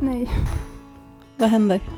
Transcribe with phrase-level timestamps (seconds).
[0.00, 0.28] Nej.
[1.36, 1.80] Vad händer?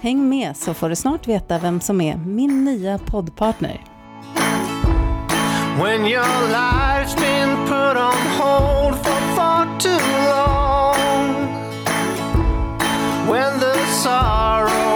[0.00, 3.84] Häng med så får du snart veta vem som är min nya poddpartner.
[5.82, 11.34] When your life's been put on hold for far too long
[13.28, 14.89] When the sorrow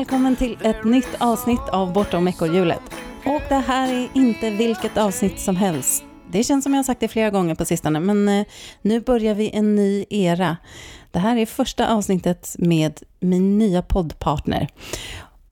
[0.00, 2.80] Välkommen till ett nytt avsnitt av Bortom ekorrhjulet.
[3.24, 6.04] Och det här är inte vilket avsnitt som helst.
[6.30, 8.46] Det känns som jag har sagt det flera gånger på sistone, men eh,
[8.82, 10.56] nu börjar vi en ny era.
[11.10, 14.68] Det här är första avsnittet med min nya poddpartner.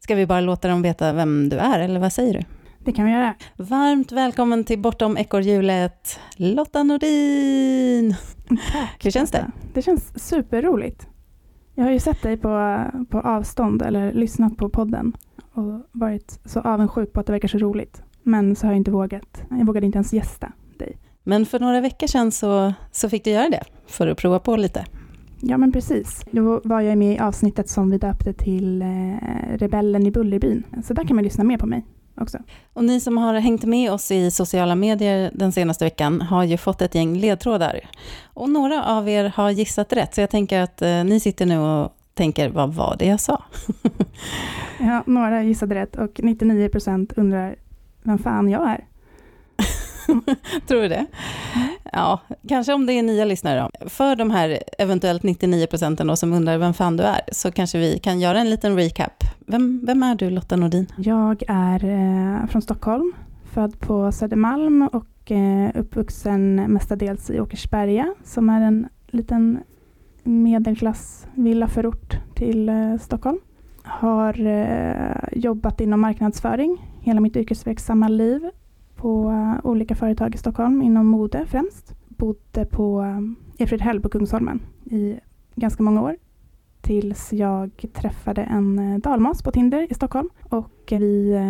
[0.00, 2.44] Ska vi bara låta dem veta vem du är, eller vad säger du?
[2.84, 3.34] Det kan vi göra.
[3.56, 8.14] Varmt välkommen till Bortom ekorrhjulet, Lotta Nordin!
[8.72, 9.04] Tack.
[9.04, 9.50] Hur känns det?
[9.74, 11.06] Det känns superroligt.
[11.78, 15.16] Jag har ju sett dig på, på avstånd, eller lyssnat på podden
[15.52, 18.02] och varit så avundsjuk på att det verkar så roligt.
[18.22, 19.42] Men så har jag inte vågat.
[19.50, 20.98] Jag vågade inte ens gästa dig.
[21.22, 24.56] Men för några veckor sedan så, så fick du göra det, för att prova på
[24.56, 24.84] lite.
[25.40, 26.24] Ja, men precis.
[26.30, 28.86] Då var jag med i avsnittet som vi döpte till eh,
[29.56, 30.62] Rebellen i Bullerbyn.
[30.84, 31.84] Så där kan man lyssna mer på mig
[32.20, 32.38] också.
[32.72, 36.56] Och ni som har hängt med oss i sociala medier den senaste veckan har ju
[36.56, 37.80] fått ett gäng ledtrådar.
[38.24, 41.58] Och några av er har gissat rätt, så jag tänker att eh, ni sitter nu
[41.58, 43.42] och tänker, vad var det jag sa?
[44.80, 47.56] ja, några gissade rätt och 99 procent undrar
[48.02, 48.84] vem fan jag är.
[50.66, 51.06] Tror du det?
[51.92, 53.88] Ja, kanske om det är nya lyssnare då.
[53.88, 57.98] För de här eventuellt 99 procenten som undrar vem fan du är, så kanske vi
[57.98, 59.24] kan göra en liten recap.
[59.46, 60.86] Vem, vem är du Lotta Nordin?
[60.96, 63.12] Jag är eh, från Stockholm,
[63.52, 69.58] född på Södermalm och eh, uppvuxen mestadels i Åkersberga, som är en liten
[70.22, 73.38] medelklass villaförort till eh, Stockholm.
[73.82, 78.50] Har eh, jobbat inom marknadsföring hela mitt yrkesverksamma liv
[78.98, 81.94] på eh, olika företag i Stockholm, inom mode främst.
[82.08, 85.20] Bodde på eh, um, Efredhäll på Kungsholmen i
[85.54, 86.16] ganska många år.
[86.80, 90.28] Tills jag träffade en eh, dalmas på Tinder i Stockholm.
[90.42, 91.40] Och vi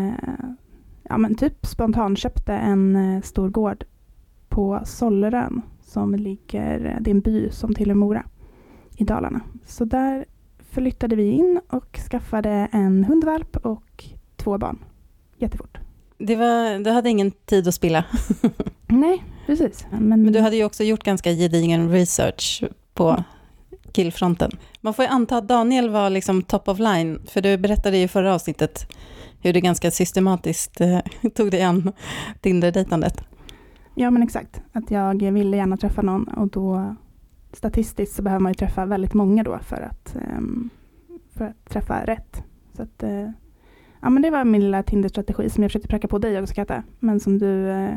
[1.02, 3.84] ja, men typ spontanköpte en stor gård
[4.48, 8.24] på Sollerön som ligger, det är en by som tillhör Mora
[8.96, 9.40] i Dalarna.
[9.66, 10.24] Så där
[10.58, 14.04] flyttade vi in och skaffade en hundvalp och
[14.36, 14.78] två barn.
[15.36, 15.78] Jättefort.
[16.18, 18.04] Det var, du hade ingen tid att spilla.
[18.86, 19.86] Nej, precis.
[19.90, 20.22] Men...
[20.22, 22.64] Men du hade ju också gjort ganska gedigen research
[22.94, 23.24] på
[23.92, 24.50] killfronten.
[24.80, 28.02] Man får ju anta att Daniel var liksom top of line, för du berättade ju
[28.02, 28.86] i förra avsnittet
[29.40, 31.00] hur du ganska systematiskt eh,
[31.34, 31.92] tog dig an
[32.40, 33.24] Tinder-dejtandet.
[33.94, 34.62] Ja, men exakt.
[34.72, 36.96] Att jag ville gärna träffa någon och då
[37.52, 40.70] statistiskt så behöver man ju träffa väldigt många då för att, um,
[41.34, 42.42] för att träffa rätt.
[42.76, 43.30] Så att, uh,
[44.00, 46.82] ja, men det var min lilla Tinder-strategi som jag försökte pracka på dig också Katta,
[46.98, 47.96] men som du uh,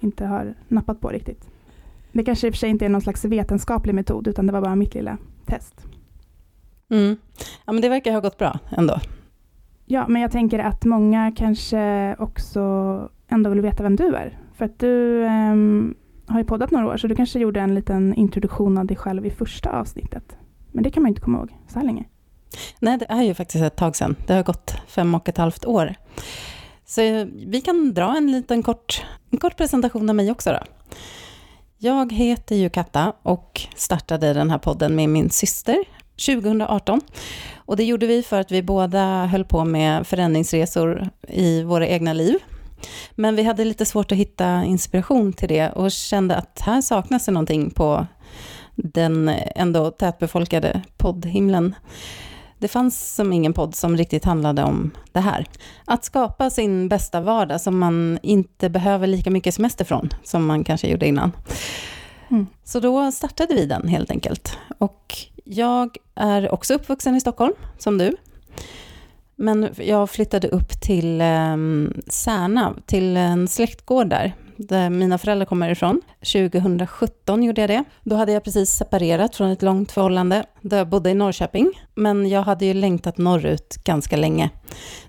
[0.00, 1.48] inte har nappat på riktigt.
[2.12, 4.60] Det kanske i och för sig inte är någon slags vetenskaplig metod, utan det var
[4.60, 5.86] bara mitt lilla test.
[6.90, 7.16] Mm.
[7.64, 8.96] Ja, men det verkar ha gått bra ändå.
[9.86, 12.60] Ja, men jag tänker att många kanske också
[13.28, 14.38] ändå vill veta vem du är.
[14.54, 15.94] För att du um,
[16.26, 19.26] har ju poddat några år, så du kanske gjorde en liten introduktion av dig själv
[19.26, 20.36] i första avsnittet.
[20.72, 22.04] Men det kan man inte komma ihåg så här länge.
[22.78, 24.16] Nej, det är ju faktiskt ett tag sedan.
[24.26, 25.94] Det har gått fem och ett halvt år.
[26.86, 30.58] Så eh, vi kan dra en liten kort, en kort presentation av mig också då.
[31.78, 35.84] Jag heter ju Katta och startade den här podden med min syster
[36.26, 37.00] 2018.
[37.56, 42.12] Och det gjorde vi för att vi båda höll på med förändringsresor i våra egna
[42.12, 42.38] liv.
[43.14, 47.26] Men vi hade lite svårt att hitta inspiration till det och kände att här saknas
[47.26, 48.06] det någonting på
[48.74, 51.74] den ändå tätbefolkade poddhimlen.
[52.62, 55.46] Det fanns som ingen podd som riktigt handlade om det här.
[55.84, 60.64] Att skapa sin bästa vardag som man inte behöver lika mycket semester från, som man
[60.64, 61.32] kanske gjorde innan.
[62.30, 62.46] Mm.
[62.64, 64.58] Så då startade vi den helt enkelt.
[64.78, 68.16] Och jag är också uppvuxen i Stockholm, som du.
[69.36, 71.56] Men jag flyttade upp till eh,
[72.06, 76.00] Särna, till en släktgård där, där mina föräldrar kommer ifrån.
[76.20, 77.84] 2017 gjorde jag det.
[78.02, 81.72] Då hade jag precis separerat från ett långt förhållande, där jag bodde i Norrköping.
[81.94, 84.50] Men jag hade ju längtat norrut ganska länge,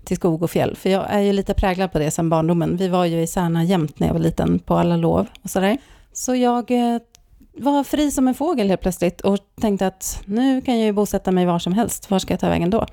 [0.03, 0.75] till skog och fjäll.
[0.75, 2.77] För jag är ju lite präglad på det sedan barndomen.
[2.77, 5.77] Vi var ju i Särna jämt när jag var liten, på alla lov och sådär.
[6.13, 6.99] Så jag eh,
[7.57, 11.31] var fri som en fågel helt plötsligt och tänkte att nu kan jag ju bosätta
[11.31, 12.11] mig var som helst.
[12.11, 12.85] Var ska jag ta vägen då?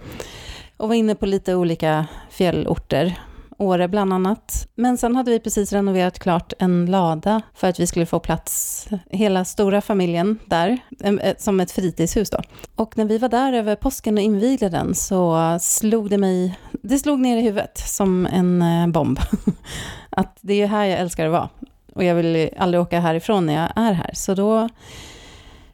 [0.81, 3.19] och var inne på lite olika fjällorter
[3.61, 4.69] Åre bland annat.
[4.75, 8.89] Men sen hade vi precis renoverat klart en lada för att vi skulle få plats,
[9.11, 12.39] hela stora familjen där, eh, som ett fritidshus då.
[12.75, 16.99] Och när vi var där över påsken och invigde den så slog det mig, det
[16.99, 19.19] slog ner i huvudet som en eh, bomb.
[20.11, 21.49] Att det är ju här jag älskar att vara.
[21.95, 24.11] Och jag vill aldrig åka härifrån när jag är här.
[24.15, 24.69] Så då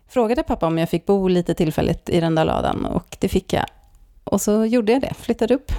[0.09, 3.53] frågade pappa om jag fick bo lite tillfälligt i den där ladan och det fick
[3.53, 3.67] jag.
[4.25, 5.73] Och så gjorde jag det, flyttade upp.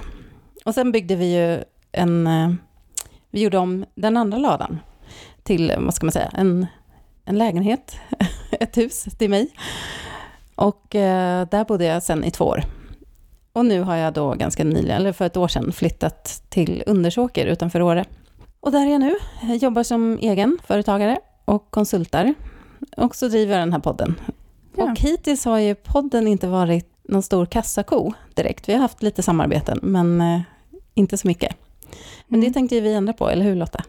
[0.64, 2.26] Och sen byggde vi ju en...
[2.26, 2.50] Eh,
[3.30, 4.80] vi gjorde om den andra ladan
[5.42, 6.66] till, vad ska man säga, en,
[7.24, 7.96] en lägenhet,
[8.50, 9.50] ett hus till mig.
[10.54, 12.64] Och eh, där bodde jag sen i två år.
[13.52, 17.46] Och nu har jag då ganska nyligen, eller för ett år sedan, flyttat till Undersåker
[17.46, 18.04] utanför Åre.
[18.60, 19.14] Och där är jag nu.
[19.42, 22.34] Jag jobbar som egen företagare och konsultar.
[22.96, 24.14] Och så driver jag den här podden.
[24.76, 24.84] Ja.
[24.84, 28.68] Och hittills har ju podden inte varit någon stor kassako direkt.
[28.68, 30.40] Vi har haft lite samarbeten, men eh,
[30.94, 31.56] inte så mycket.
[32.28, 32.48] Men mm.
[32.48, 33.84] det tänkte vi ändra på, eller hur Lotta?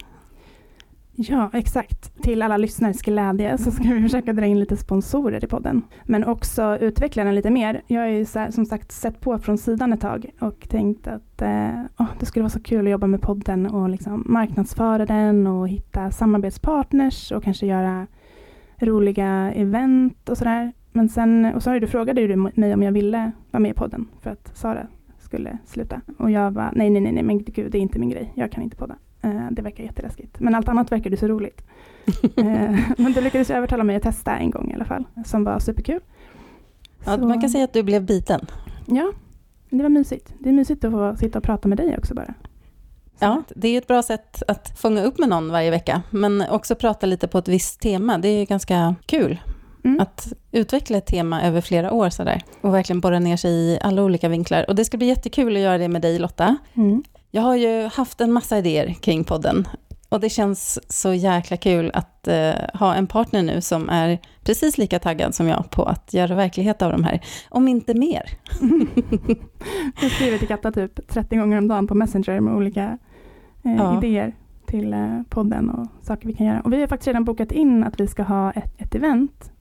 [1.21, 2.21] Ja, exakt.
[2.21, 5.81] Till alla lyssnares glädje så ska vi försöka dra in lite sponsorer i podden.
[6.03, 7.81] Men också utveckla den lite mer.
[7.87, 11.69] Jag har ju som sagt sett på från sidan ett tag och tänkt att eh,
[11.97, 15.67] oh, det skulle vara så kul att jobba med podden och liksom marknadsföra den och
[15.67, 18.07] hitta samarbetspartners och kanske göra
[18.77, 20.73] roliga event och sådär.
[20.91, 23.73] Men sen, och så har du frågade du mig om jag ville vara med i
[23.73, 24.87] podden för att Sara
[25.29, 26.01] skulle sluta.
[26.17, 28.31] Och jag var nej, nej, nej, nej, men gud, det är inte min grej.
[28.35, 28.95] Jag kan inte podda.
[29.21, 30.39] Eh, det verkar jätteläskigt.
[30.39, 31.61] Men allt annat verkade så roligt.
[32.37, 35.59] eh, men du lyckades övertala mig att testa en gång i alla fall, som var
[35.59, 35.99] superkul.
[37.05, 37.27] Ja, så.
[37.27, 38.41] Man kan säga att du blev biten.
[38.85, 39.11] Ja,
[39.69, 40.33] det var mysigt.
[40.39, 42.33] Det är mysigt att få sitta och prata med dig också bara.
[43.19, 46.75] Ja, det är ett bra sätt att fånga upp med någon varje vecka, men också
[46.75, 48.17] prata lite på ett visst tema.
[48.17, 49.39] Det är ganska kul
[49.83, 49.99] mm.
[49.99, 54.03] att utveckla ett tema över flera år sådär och verkligen borra ner sig i alla
[54.03, 54.65] olika vinklar.
[54.67, 56.57] Och det ska bli jättekul att göra det med dig Lotta.
[56.73, 57.03] Mm.
[57.31, 59.67] Jag har ju haft en massa idéer kring podden
[60.09, 64.77] och det känns så jäkla kul att uh, ha en partner nu som är precis
[64.77, 68.23] lika taggad som jag på att göra verklighet av de här, om inte mer.
[70.01, 72.97] jag skriver till Katta typ 30 gånger om dagen på Messenger med olika
[73.65, 73.97] uh, ja.
[73.97, 74.35] idéer
[74.65, 76.61] till uh, podden och saker vi kan göra.
[76.61, 79.51] Och vi har faktiskt redan bokat in att vi ska ha ett, ett event.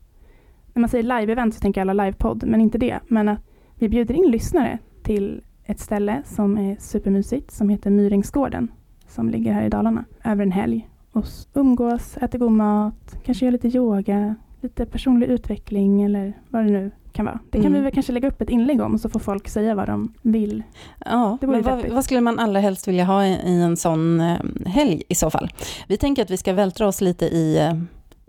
[0.78, 3.00] När man säger live-event så tänker alla livepodd, men inte det.
[3.08, 3.40] Men att
[3.75, 8.70] vi bjuder in lyssnare till ett ställe som är supermysigt som heter Myringsgården
[9.08, 13.52] som ligger här i Dalarna över en helg och umgås, äter god mat, kanske gör
[13.52, 17.38] lite yoga, lite personlig utveckling eller vad det nu kan vara.
[17.50, 17.72] Det kan mm.
[17.72, 20.62] vi väl kanske lägga upp ett inlägg om så får folk säga vad de vill.
[21.04, 25.02] Ja, men vad, vad, skulle man allra helst vilja ha i en sån eh, helg
[25.08, 25.48] i så fall?
[25.88, 27.75] Vi tänker att vi ska vältra oss lite i eh,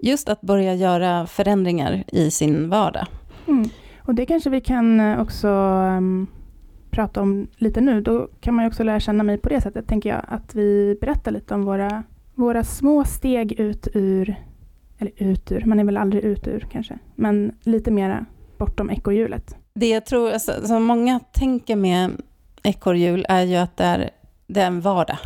[0.01, 3.07] just att börja göra förändringar i sin vardag.
[3.47, 3.69] Mm.
[3.97, 6.27] Och det kanske vi kan eh, också um,
[6.89, 9.87] prata om lite nu, då kan man ju också lära känna mig på det sättet,
[9.87, 12.03] tänker jag, att vi berättar lite om våra,
[12.35, 14.35] våra små steg ut ur,
[14.97, 18.25] eller ut ur, man är väl aldrig ut ur kanske, men lite mera
[18.57, 19.55] bortom ekorrhjulet.
[19.73, 22.11] Det jag tror, alltså, som många tänker med
[22.63, 24.09] ekorrhjul är ju att det är,
[24.47, 25.17] det är en vardag,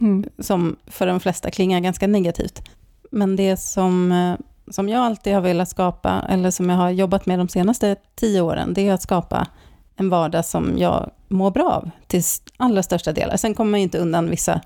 [0.00, 0.24] mm.
[0.38, 2.68] som för de flesta klingar ganska negativt.
[3.10, 4.34] Men det som, eh,
[4.70, 8.40] som jag alltid har velat skapa, eller som jag har jobbat med de senaste tio
[8.40, 9.46] åren, det är att skapa
[9.96, 12.22] en vardag som jag mår bra av till
[12.56, 13.36] allra största delar.
[13.36, 14.60] Sen kommer man ju inte undan vissa,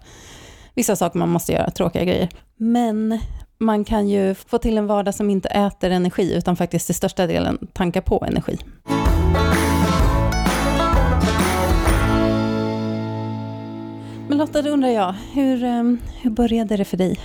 [0.74, 2.28] vissa saker man måste göra, tråkiga grejer.
[2.56, 3.20] Men
[3.58, 7.26] man kan ju få till en vardag som inte äter energi, utan faktiskt till största
[7.26, 8.58] delen tankar på energi.
[14.28, 15.82] Men Lotta, då undrar jag, hur, eh,
[16.22, 17.18] hur började det för dig?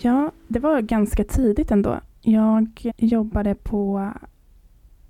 [0.00, 2.00] Ja, det var ganska tidigt ändå.
[2.20, 4.12] Jag jobbade på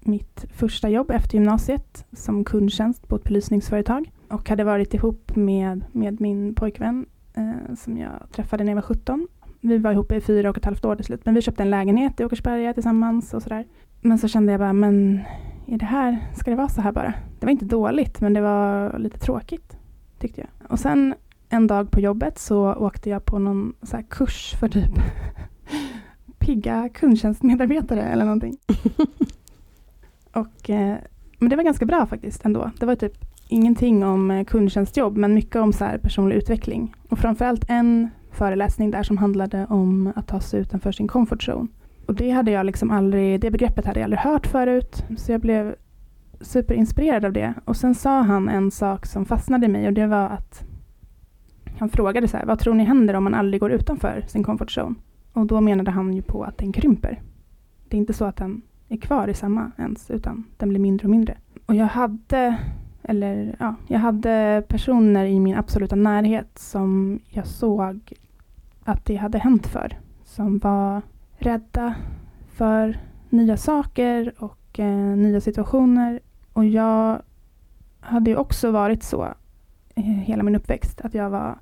[0.00, 5.84] mitt första jobb efter gymnasiet som kundtjänst på ett belysningsföretag och hade varit ihop med,
[5.92, 9.28] med min pojkvän eh, som jag träffade när jag var 17.
[9.60, 11.70] Vi var ihop i fyra och ett halvt år till slut, men vi köpte en
[11.70, 13.66] lägenhet i Åkersberga tillsammans och sådär.
[14.00, 15.20] Men så kände jag bara, men
[15.66, 17.14] är det här, ska det vara så här bara?
[17.40, 19.76] Det var inte dåligt, men det var lite tråkigt,
[20.18, 20.70] tyckte jag.
[20.70, 21.14] Och sen
[21.48, 24.90] en dag på jobbet så åkte jag på någon så kurs för typ
[26.38, 28.56] pigga kundtjänstmedarbetare eller någonting.
[30.32, 30.96] Och, eh,
[31.38, 32.70] men det var ganska bra faktiskt ändå.
[32.78, 33.12] Det var typ
[33.48, 36.94] ingenting om eh, kundtjänstjobb men mycket om så personlig utveckling.
[37.08, 41.68] Och framförallt en föreläsning där som handlade om att ta sig utanför sin comfort zone.
[42.06, 45.04] Och det hade jag liksom aldrig, det begreppet hade jag aldrig hört förut.
[45.16, 45.74] Så jag blev
[46.40, 47.54] superinspirerad av det.
[47.64, 50.67] Och sen sa han en sak som fastnade i mig och det var att
[51.78, 54.78] han frågade så här, vad tror ni händer om man aldrig går utanför sin comfort
[54.78, 54.94] zone?
[55.32, 57.22] Och då menade han ju på att den krymper.
[57.88, 61.04] Det är inte så att den är kvar i samma ens, utan den blir mindre
[61.04, 61.36] och mindre.
[61.66, 62.56] Och jag hade,
[63.02, 68.12] eller ja, jag hade personer i min absoluta närhet som jag såg
[68.84, 69.98] att det hade hänt för.
[70.24, 71.02] Som var
[71.38, 71.94] rädda
[72.48, 76.20] för nya saker och eh, nya situationer.
[76.52, 77.22] Och jag
[78.00, 79.28] hade ju också varit så
[79.94, 81.58] eh, hela min uppväxt, att jag var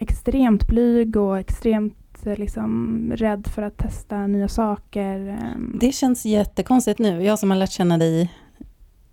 [0.00, 5.28] extremt blyg och extremt eh, liksom, rädd för att testa nya saker.
[5.28, 5.76] ehm.
[5.80, 8.30] Det känns jättekonstigt nu, jag som har lärt känna dig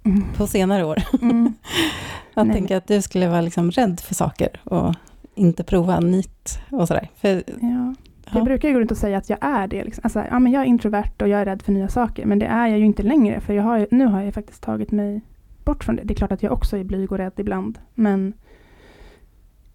[0.04, 0.24] Mm.
[0.38, 0.98] på senare år.
[1.22, 1.54] Mm.
[2.36, 4.96] Nej, tänker att du skulle vara liksom rädd för saker och
[5.36, 7.10] inte prova nytt och sådär.
[7.16, 7.46] För, Ja.
[7.62, 7.94] ja.
[8.34, 9.84] Jag brukar ju gå runt och säga att jag är det.
[9.84, 10.02] Liksom.
[10.04, 12.26] Alltså, ja, men jag är introvert och jag är rädd för nya saker.
[12.26, 13.40] Men det är jag ju inte längre.
[13.40, 15.22] För har ju, nu har jag faktiskt tagit mig
[15.64, 16.02] bort från det.
[16.06, 17.80] Det är klart att jag också är blyg och rädd ibland.
[17.94, 18.34] Men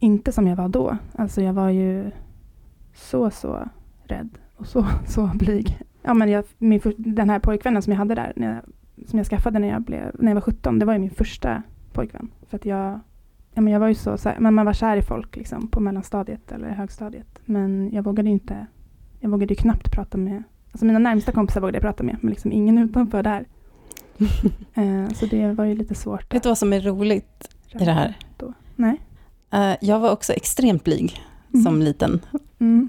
[0.02, 0.96] inte som jag var då.
[1.16, 2.10] Alltså jag var ju
[2.94, 3.68] så, så
[4.04, 5.78] rädd och så, så blyg.
[6.02, 8.60] Ja, men jag, min, den här pojkvännen som jag hade där, jag,
[9.08, 11.62] som jag skaffade när jag, blev, när jag var 17, det var ju min första
[11.92, 12.30] pojkvän.
[12.48, 13.00] För att jag,
[13.54, 15.68] ja, men jag var ju så, så här, men man var kär i folk liksom,
[15.68, 17.38] på mellanstadiet eller högstadiet.
[17.44, 18.66] Men jag vågade ju inte,
[19.20, 20.42] jag vågade ju knappt prata med,
[20.72, 23.44] alltså mina närmsta kompisar vågade jag prata med, men liksom ingen utanför där.
[24.74, 26.34] Eh, så det var ju lite svårt.
[26.34, 28.16] Vet du vad som är roligt i det här?
[28.36, 28.52] Då.
[28.76, 29.00] Nej.
[29.52, 31.20] Eh, Jag var också extremt blyg
[31.54, 31.64] Mm.
[31.64, 32.20] som liten.
[32.60, 32.88] Mm.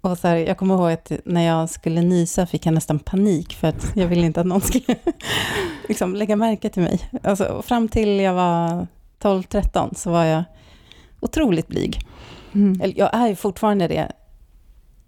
[0.00, 3.54] Och så här, jag kommer ihåg att när jag skulle nysa fick jag nästan panik
[3.54, 4.96] för att jag ville inte att någon skulle
[5.88, 7.00] liksom lägga märke till mig.
[7.22, 8.86] Alltså, fram till jag var
[9.22, 10.44] 12-13 så var jag
[11.20, 12.00] otroligt blyg.
[12.54, 12.80] Mm.
[12.80, 14.12] Eller jag är ju fortfarande det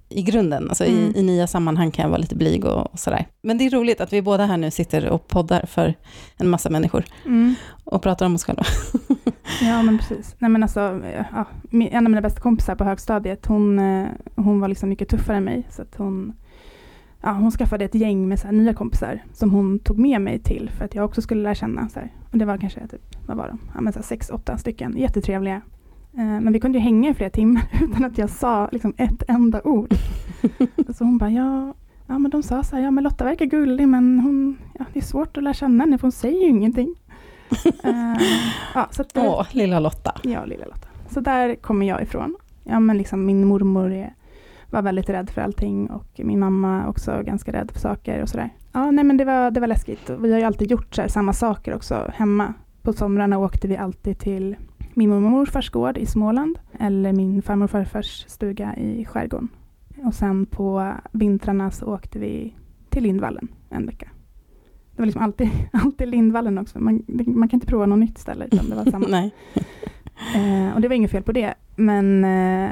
[0.09, 0.69] i grunden.
[0.69, 0.99] Alltså Mm.
[1.15, 3.27] i, I nya sammanhang kan jag vara lite blyg och, och sådär.
[3.43, 5.95] Men det är roligt att vi båda här nu sitter och poddar för
[6.37, 7.55] en massa människor Mm.
[7.85, 8.62] och pratar om oss själva.
[9.62, 10.37] Ja, men precis.
[10.38, 11.00] Nej, men alltså,
[11.33, 15.37] ja, en av mina bästa kompisar på högstadiet, hon, eh, hon var liksom mycket tuffare
[15.37, 15.67] än mig.
[15.71, 16.33] Så att hon,
[17.23, 20.71] ja, hon skaffade ett gäng med så nya kompisar som hon tog med mig till
[20.79, 21.88] för att jag också skulle lära känna.
[21.88, 22.12] Så här.
[22.33, 23.59] Och det var kanske typ, vad var de?
[23.75, 25.61] Ja, men så här, sex, åtta stycken, jättetrevliga.
[26.12, 29.23] Eh, men vi kunde ju hänga i flera timmar utan att jag sa liksom, ett
[29.29, 29.95] enda ord.
[30.97, 31.75] så hon bara, ja,
[32.07, 34.99] ja, men de sa så här, ja men Lotta verkar gullig men hon, ja, det
[34.99, 36.95] är svårt att lära känna henne för hon säger ju ingenting.
[37.85, 38.23] Eh,
[38.75, 40.15] ja, så att, Åh, lilla Lotta.
[40.23, 40.88] Ja, lilla Lotta.
[41.11, 42.37] Så där kommer jag ifrån.
[42.65, 44.15] Ja, men liksom min mormor är,
[44.71, 48.50] var väldigt rädd för allting och min mamma också ganska rädd för saker och sådär.
[48.73, 50.11] Ja, nej men det var, det var läskigt.
[50.11, 52.55] Och vi har ju alltid gjort här, samma saker också hemma.
[52.83, 54.57] På somrarna åkte vi alltid till
[54.99, 59.49] min mormor och morfars gård i Småland eller min farmor och farfars stuga i skärgården.
[60.05, 62.55] Och sen på vintrarna så åkte vi
[62.88, 64.09] till Lindvallen en vecka.
[64.93, 66.81] Det var liksom alltid, alltid Lindvallen också.
[66.81, 69.07] Man, man kan inte prova något nytt ställe utan det var samma.
[69.11, 69.35] Nej.
[70.35, 72.71] Eh, och det var inget fel på det, men eh,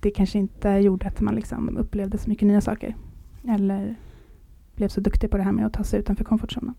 [0.00, 2.96] det kanske inte gjorde att man liksom upplevde så mycket nya saker.
[3.48, 3.96] Eller
[4.74, 6.74] blev så duktig på det här med att ta sig utanför komfortzonen.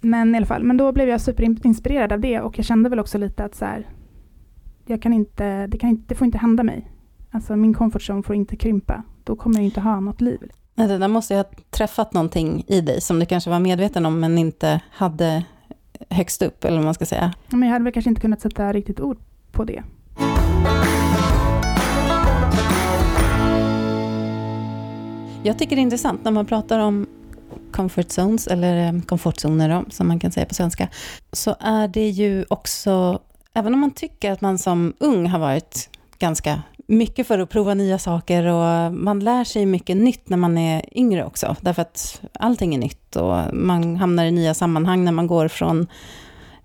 [0.00, 2.98] Men i alla fall, men då blev jag superinspirerad av det och jag kände väl
[2.98, 3.88] också lite att så här,
[4.86, 6.90] jag kan inte, det, kan inte, det får inte hända mig.
[7.30, 9.02] Alltså min comfort får inte krympa.
[9.24, 10.38] Då kommer jag inte ha något liv.
[10.74, 14.06] Nej, det där måste ju ha träffat någonting i dig som du kanske var medveten
[14.06, 15.44] om men inte hade
[16.10, 17.32] högst upp, eller vad man ska säga.
[17.48, 19.18] Men jag hade väl kanske inte kunnat sätta riktigt ord
[19.52, 19.82] på det.
[25.42, 27.06] Jag tycker det är intressant när man pratar om
[27.72, 30.88] comfort zones, eller eh, komfortzoner då, som man kan säga på svenska,
[31.32, 33.20] så är det ju också,
[33.54, 37.74] även om man tycker att man som ung har varit ganska mycket för att prova
[37.74, 42.22] nya saker och man lär sig mycket nytt när man är yngre också, därför att
[42.32, 45.86] allting är nytt och man hamnar i nya sammanhang när man går från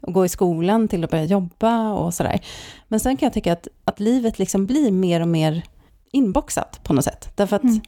[0.02, 2.40] att gå i skolan till att börja jobba och sådär.
[2.88, 5.64] Men sen kan jag tycka att, att livet liksom blir mer och mer
[6.12, 7.82] inboxat på något sätt, därför att Mm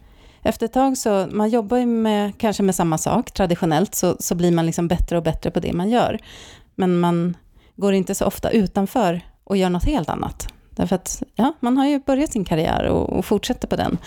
[0.44, 4.36] efter ett tag så, man jobbar ju med, kanske med samma sak traditionellt, så, så
[4.36, 6.20] blir man liksom bättre och bättre på det man gör.
[6.76, 7.38] Men man
[7.76, 10.48] går inte så ofta utanför och gör något helt annat.
[10.70, 13.98] Därför att, ja, man har ju börjat sin karriär och, och fortsätter på den.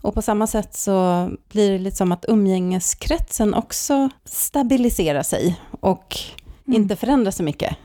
[0.00, 6.16] Och på samma sätt så blir det lite som att umgängeskretsen också stabiliserar sig och
[6.66, 6.82] Mm.
[6.82, 7.76] inte förändras så mycket.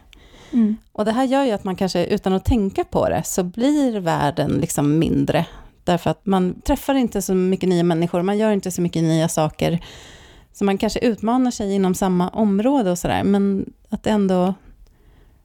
[0.54, 0.78] Mm.
[0.92, 4.00] Och det här gör ju att man kanske utan att tänka på det så blir
[4.00, 5.46] världen liksom mindre.
[5.88, 9.28] Därför att man träffar inte så mycket nya människor, man gör inte så mycket nya
[9.28, 9.80] saker.
[10.54, 14.54] Så man kanske utmanar sig inom samma område och sådär, men att det ändå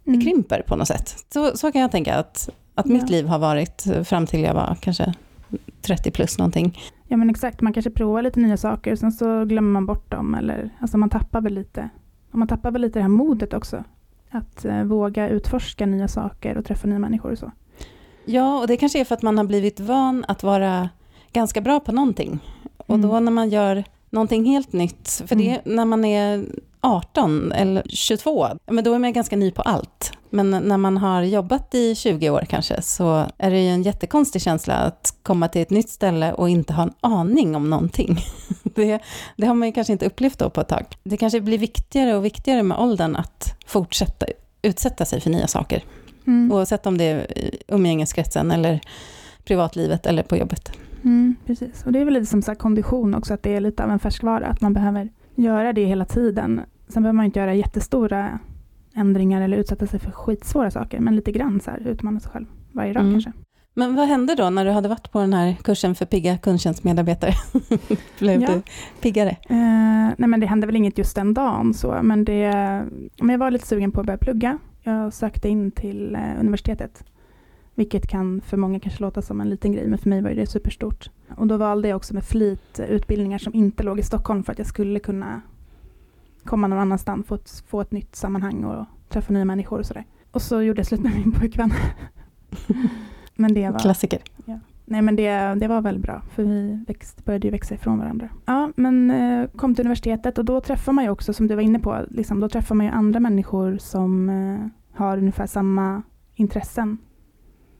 [0.05, 0.21] det Mm.
[0.21, 1.25] krymper på något sätt.
[1.33, 3.09] Så, så kan jag tänka att, att mitt Ja.
[3.09, 5.15] liv har varit fram till jag var kanske
[5.83, 6.79] 30 plus någonting.
[7.09, 10.11] Ja men exakt, man kanske provar lite nya saker och sen så glömmer man bort
[10.11, 10.35] dem.
[10.35, 11.89] Eller, alltså man tappar väl lite,
[12.33, 13.85] och man tappar väl lite det här modet också.
[14.31, 17.51] Att eh, våga utforska nya saker och träffa nya människor och så.
[18.25, 20.89] Ja, och det kanske är för att man har blivit van att vara
[21.33, 22.39] ganska bra på någonting.
[22.87, 23.25] Och då Mm.
[23.25, 26.45] när man gör någonting helt nytt, för det, när man är
[26.81, 30.13] 18 eller 22, men då är man ganska ny på allt.
[30.31, 34.43] Men när man har jobbat i 20 år kanske, så är det ju en jättekonstig
[34.43, 38.19] känsla att komma till ett nytt ställe och inte ha en aning om någonting.
[38.75, 38.99] Det,
[39.37, 40.85] det har man ju kanske inte upplevt då på ett tag.
[41.05, 44.27] Det kanske blir viktigare och viktigare med åldern att fortsätta
[44.63, 45.85] utsätta sig för nya saker.
[46.27, 46.53] Mm.
[46.53, 48.81] Oavsett om det är i umgängeskretsen eller
[49.45, 50.73] privatlivet eller på jobbet.
[51.05, 53.85] Mm, precis, och det är väl lite som så kondition också, att det är lite
[53.85, 56.61] av en färskvara, att man behöver göra det hela tiden.
[56.89, 58.39] Sen behöver man inte göra jättestora
[58.95, 62.47] ändringar eller utsätta sig för skitsvåra saker, men lite grann så här utmana sig själv
[62.73, 63.13] varje dag mm.
[63.13, 63.33] kanske.
[63.75, 67.33] Men vad hände då när du hade varit på den här kursen för pigga kundtjänstmedarbetare?
[68.19, 68.49] Blev ja.
[68.51, 68.63] du
[69.01, 69.31] piggare?
[69.31, 69.57] Eh,
[70.19, 72.51] nej men det hände väl inget just den dagen så, men, det,
[73.19, 74.59] men jag var lite sugen på att börja plugga.
[74.83, 77.05] Jag sökte in till eh, universitetet,
[77.75, 80.47] vilket kan för många kanske låta som en liten grej, men för mig var det
[80.47, 81.11] superstort.
[81.37, 84.59] Och då valde jag också med flit utbildningar som inte låg i Stockholm för att
[84.59, 85.41] jag skulle kunna
[86.45, 90.05] komma någon annanstans, få ett, få ett nytt sammanhang och träffa nya människor och sådär.
[90.31, 91.73] Och så gjorde jag slut med min pojkvän.
[93.35, 94.21] men det var, Klassiker.
[94.45, 94.59] Ja.
[94.93, 98.29] Nej men det, det var väl bra, för vi växt, började ju växa ifrån varandra.
[98.45, 101.63] Ja, men eh, kom till universitetet och då träffar man ju också, som du var
[101.63, 104.67] inne på, liksom, då träffar man ju andra människor som eh,
[104.99, 106.03] har ungefär samma
[106.35, 106.99] intressen.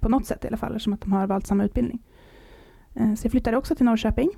[0.01, 2.03] På något sätt i alla fall, som att de har valt samma utbildning.
[2.95, 4.31] Eh, så jag flyttade också till Norrköping.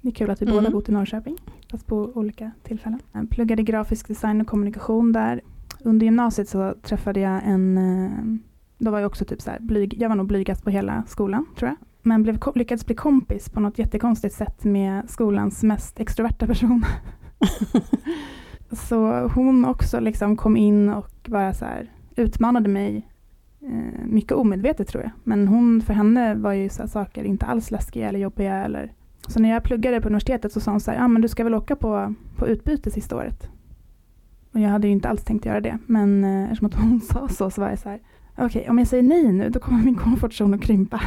[0.00, 0.56] Det är kul att vi mm.
[0.56, 1.36] båda bott i Norrköping,
[1.70, 3.00] fast på olika tillfällen.
[3.12, 5.40] Jag pluggade grafisk design och kommunikation där.
[5.80, 8.10] Under gymnasiet så träffade jag en, eh,
[8.78, 11.46] då var jag också typ så här, blyg, jag var nog blygast på hela skolan
[11.56, 11.76] tror jag.
[12.06, 16.84] Men blev, lyckades bli kompis på något jättekonstigt sätt med skolans mest extroverta person.
[18.72, 23.08] så hon också liksom kom in och bara så här, utmanade mig
[23.62, 25.12] eh, mycket omedvetet tror jag.
[25.24, 28.54] Men hon, för henne var ju så saker inte alls läskiga eller jobbiga.
[28.54, 28.92] Eller...
[29.28, 31.44] Så när jag pluggade på universitetet så sa hon så här, ja men du ska
[31.44, 33.48] väl åka på, på utbyte sista året.
[34.52, 37.50] Och jag hade ju inte alls tänkt göra det, men eh, eftersom hon sa så
[37.50, 38.00] så var jag så här,
[38.32, 41.00] okej okay, om jag säger nej nu då kommer min komfortzon att krympa.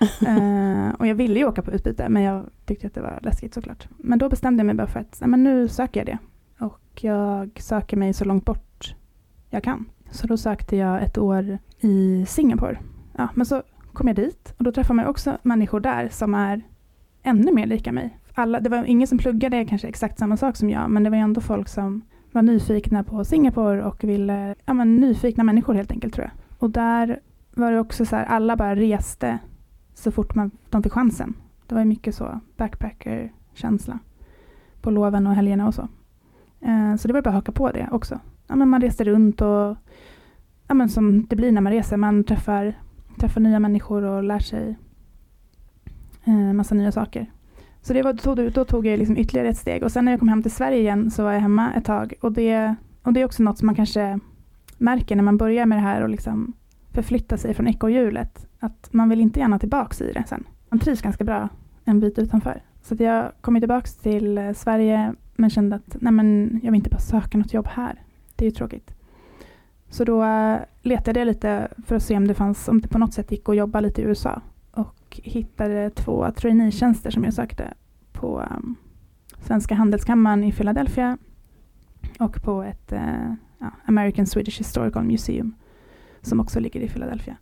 [0.26, 3.54] Eh, och jag ville ju åka på utbyte men jag tyckte att det var läskigt
[3.54, 3.88] såklart.
[3.96, 6.18] Men då bestämde jag mig bara för att nej, men nu söker jag det.
[6.64, 8.94] Och jag söker mig så långt bort
[9.50, 9.84] jag kan.
[10.10, 12.78] Så då sökte jag ett år i Singapore.
[13.16, 16.62] Ja, men så kom jag dit och då träffar man också människor där som är
[17.22, 18.18] ännu mer lika mig.
[18.34, 21.16] Alla, det var ingen som pluggade kanske exakt samma sak som jag, men det var
[21.16, 26.14] ändå folk som var nyfikna på Singapore och ville, ja men nyfikna människor helt enkelt
[26.14, 26.32] tror jag.
[26.58, 27.20] Och där
[27.54, 29.38] var det också så här, alla bara reste
[29.94, 31.34] så fort man, de fick chansen.
[31.66, 33.98] Det var mycket så backpacker-känsla
[34.80, 35.88] på loven och helgerna och så.
[36.60, 38.20] Eh, så det var bara att haka på det också.
[38.46, 39.76] Ja, men man reste runt och
[40.66, 41.96] ja, men som det blir när man reser.
[41.96, 42.74] Man träffar,
[43.18, 44.76] träffar nya människor och lär sig
[46.24, 47.26] eh, massa nya saker.
[47.82, 49.82] Så det var, då, då tog jag liksom ytterligare ett steg.
[49.82, 52.14] Och sen när jag kom hem till Sverige igen så var jag hemma ett tag.
[52.20, 54.18] Och det, och det är också något som man kanske
[54.78, 56.52] märker när man börjar med det här och liksom
[56.92, 58.46] förflytta sig från ekorrhjulet.
[58.58, 60.44] Att man vill inte gärna tillbaka i det sen.
[60.68, 61.48] Man trivs ganska bra
[61.84, 62.62] en bit utanför.
[62.82, 66.90] Så jag kom tillbaka till eh, Sverige men kände att nej men, jag vill inte
[66.90, 68.02] bara söka något jobb här.
[68.36, 68.94] Det är ju tråkigt.
[69.88, 72.98] Så då eh, letade jag lite för att se om det fanns, om det på
[72.98, 74.42] något sätt gick att jobba lite i USA.
[74.70, 77.74] Och hittade två traineetjänster som jag sökte
[78.12, 78.76] på um,
[79.38, 81.18] Svenska Handelskammaren i Philadelphia
[82.18, 83.34] och på ett uh,
[83.84, 85.54] American Swedish Historical Museum
[86.22, 87.36] som också ligger i Philadelphia.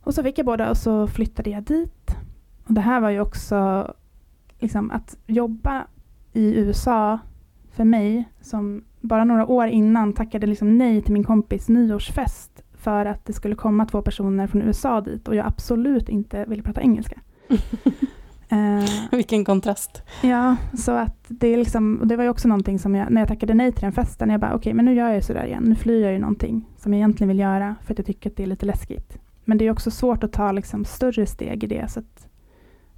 [0.00, 2.16] Och så fick jag båda och så flyttade jag dit.
[2.64, 3.92] Och det här var ju också
[4.58, 5.86] liksom att jobba
[6.32, 7.18] i USA
[7.70, 13.06] för mig som bara några år innan tackade liksom nej till min kompis nyårsfest för
[13.06, 16.80] att det skulle komma två personer från USA dit och jag absolut inte ville prata
[16.80, 17.20] engelska.
[18.52, 20.02] uh, Vilken kontrast.
[20.22, 23.28] Ja, så att det, är liksom, det var ju också någonting som jag, när jag
[23.28, 25.62] tackade nej till den festen, jag bara okej, okay, men nu gör jag sådär igen,
[25.62, 28.36] nu flyr jag ju någonting som jag egentligen vill göra för att jag tycker att
[28.36, 29.18] det är lite läskigt.
[29.44, 32.30] Men det är också svårt att ta liksom större steg i det, så att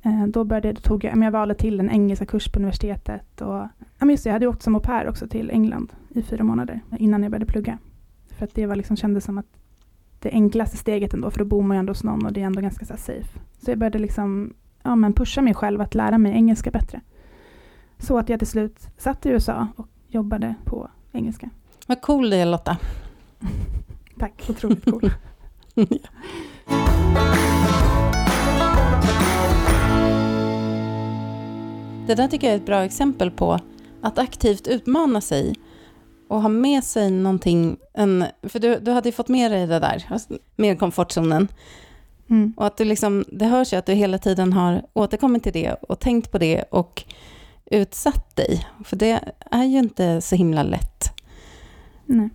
[0.04, 3.40] Eh, då, började, då tog jag, jag valde till en engelska kurs på universitetet.
[3.40, 6.80] Och, jag, just, jag hade åkt som au pair också till England i fyra månader
[6.98, 7.78] innan jag började plugga.
[8.28, 9.46] För att det var liksom, kändes som att
[10.18, 12.46] det enklaste steget ändå, för då bor man ju ändå hos någon och det är
[12.46, 13.40] ändå ganska så safe.
[13.64, 17.00] Så jag började liksom, ja, men pusha mig själv att lära mig engelska bättre.
[17.98, 21.50] Så att jag till slut satt i USA och jobbade på engelska.
[21.86, 22.76] Vad cool du är Lotta.
[24.18, 25.10] Tack, otroligt cool.
[32.06, 33.58] Det där tycker jag är ett bra exempel på
[34.00, 35.54] att aktivt utmana sig
[36.28, 39.78] och ha med sig någonting, en, för du, du hade ju fått med dig det
[39.78, 41.48] där, alltså, med komfortzonen.
[42.28, 42.52] Mm.
[42.56, 45.74] Och att du liksom, det hörs ju att du hela tiden har återkommit till det
[45.74, 47.02] och tänkt på det och
[47.66, 48.66] utsatt dig?
[48.84, 51.12] För det är ju inte så himla lätt.
[52.06, 52.30] Nej.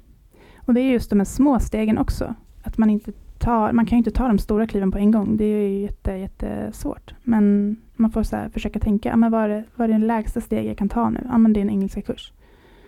[0.65, 2.35] Och det är just de här små stegen också.
[2.63, 5.37] Att man inte tar, man kan ju inte ta de stora kliven på en gång.
[5.37, 7.13] Det är ju jätte, jättesvårt.
[7.23, 10.65] Men man får så försöka tänka, men vad, är det, vad är det lägsta steg
[10.65, 11.27] jag kan ta nu?
[11.29, 12.31] Ja, men det är en engelska kurs.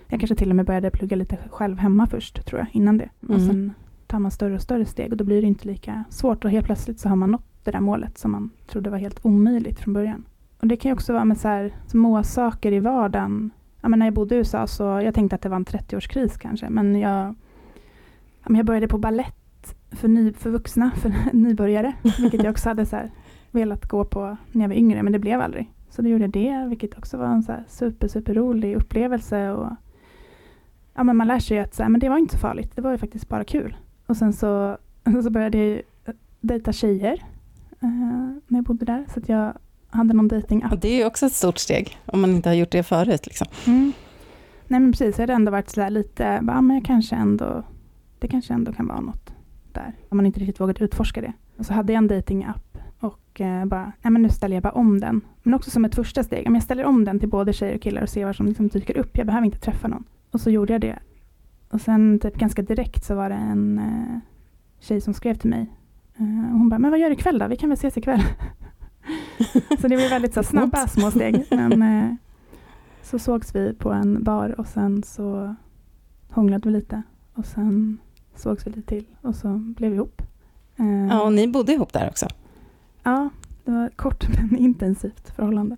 [0.08, 3.10] Jag kanske till och med började plugga lite själv hemma först, tror jag, innan det.
[3.24, 3.36] Mm.
[3.36, 3.74] Och sen
[4.10, 6.66] tar man större och större steg och då blir det inte lika svårt och helt
[6.66, 9.94] plötsligt så har man nått det där målet som man trodde var helt omöjligt från
[9.94, 10.26] början.
[10.60, 13.52] Och det kan ju också vara med så här små saker i vardagen.
[13.82, 16.70] Jag när jag bodde i USA så jag tänkte att det var en 30-årskris kanske,
[16.70, 17.36] men jag,
[18.48, 22.96] jag började på ballett för, ny, för vuxna, för nybörjare, vilket jag också hade så
[22.96, 23.12] här,
[23.52, 25.74] velat gå på när jag var yngre, men det blev aldrig.
[25.90, 29.50] Så då gjorde jag det, vilket också var en så här super, super rolig upplevelse.
[29.50, 29.70] Och,
[30.94, 32.82] ja, men man lär sig att så här, men det var inte så farligt, det
[32.82, 33.76] var ju faktiskt bara kul.
[34.10, 34.78] Och sen så,
[35.24, 35.82] så började jag
[36.42, 37.24] dejta tjejer
[37.84, 39.54] uh, när jag bodde där, så att jag
[39.90, 40.82] hade någon dejtingapp.
[40.82, 43.26] Det är ju också ett stort steg, om man inte har gjort det förut.
[43.26, 43.48] Liksom.
[43.68, 43.94] Mm.
[44.68, 47.64] Nej men precis, jag hade ändå varit så lite, bara, men jag kanske ändå,
[48.20, 49.34] det kanske ändå kan vara något
[49.74, 49.94] där.
[50.10, 51.34] Om man inte riktigt vågat utforska det.
[51.58, 54.74] Och så hade jag en datingapp och eh, bara, nej men nu ställer jag bara
[54.74, 55.22] om den.
[55.44, 57.82] Men också som ett första steg, om jag ställer om den till både tjejer och
[57.82, 59.18] killar och ser vad som liksom dyker upp.
[59.18, 60.04] Jag behöver inte träffa någon.
[60.32, 61.00] Och så gjorde jag det.
[61.70, 64.20] Och sen typ ganska direkt så var det en eh,
[64.80, 65.72] tjej som skrev till mig.
[66.18, 67.48] Eh, hon bara, men vad gör du ikväll då?
[67.48, 68.22] Vi kan väl ses ikväll.
[69.82, 71.46] så det var väldigt så snabba små steg.
[71.50, 72.16] Men eh,
[73.02, 75.56] så sågs vi på en bar och sen så
[76.30, 77.04] hånglade vi lite.
[77.34, 77.98] Och sen
[78.36, 80.22] sågs vi lite till och så blev vi ihop.
[81.10, 82.28] Ja, och ni bodde ihop där också?
[83.04, 83.30] Ja,
[83.66, 85.78] det var kort men intensivt förhållande.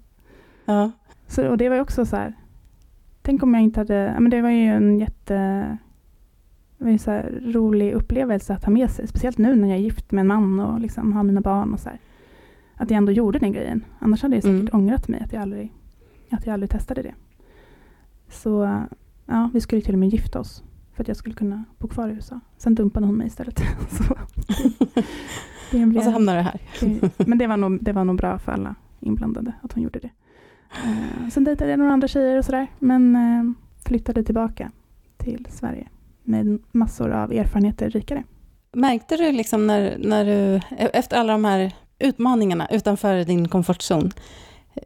[0.66, 0.92] Ja.
[1.28, 2.36] Så, och det var också så här,
[3.22, 5.78] tänk om jag inte hade, men det var ju en jätte
[6.78, 7.22] det var så
[7.60, 10.60] rolig upplevelse att ha med sig, speciellt nu när jag är gift med en man
[10.60, 12.00] och liksom har mina barn och så här.
[12.76, 13.86] Att jag ändå gjorde den grejen.
[14.00, 14.82] Annars hade jag säkert mm.
[14.82, 15.74] ångrat mig att jag, aldrig,
[16.30, 17.14] att jag aldrig testade det.
[18.30, 18.84] Så
[19.26, 22.10] ja, vi skulle till och med gifta oss för att jag skulle kunna bo kvar
[22.10, 22.40] i USA.
[22.58, 23.60] Sen dumpade hon mig istället.
[23.90, 24.04] så
[25.72, 26.62] det, det blev, och så hamnade du här.
[26.80, 30.00] Det, men det var, nog, det var nog bra för alla inblandade att hon gjorde
[30.00, 30.10] det.
[30.86, 33.52] Uh, sen dejtade jag några andra tjejer och sådär, men uh,
[33.86, 34.72] flyttade tillbaka
[35.18, 35.88] till Sverige
[36.24, 38.24] med massor av erfarenheter rikare.
[38.74, 44.12] Märkte du liksom när, när du, efter alla de här utmaningarna utanför din komfortzon,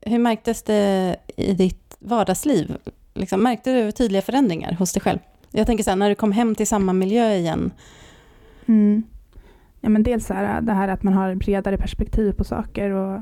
[0.02, 2.78] hur märktes det i ditt vardagsliv?
[3.14, 5.20] Liksom, märkte du tydliga förändringar hos dig själv?
[5.52, 7.72] Jag tänker så här, när du kom hem till samma miljö igen.
[8.66, 9.04] Mm.
[9.82, 13.22] Ja, men dels så här, det här att man har bredare perspektiv på saker och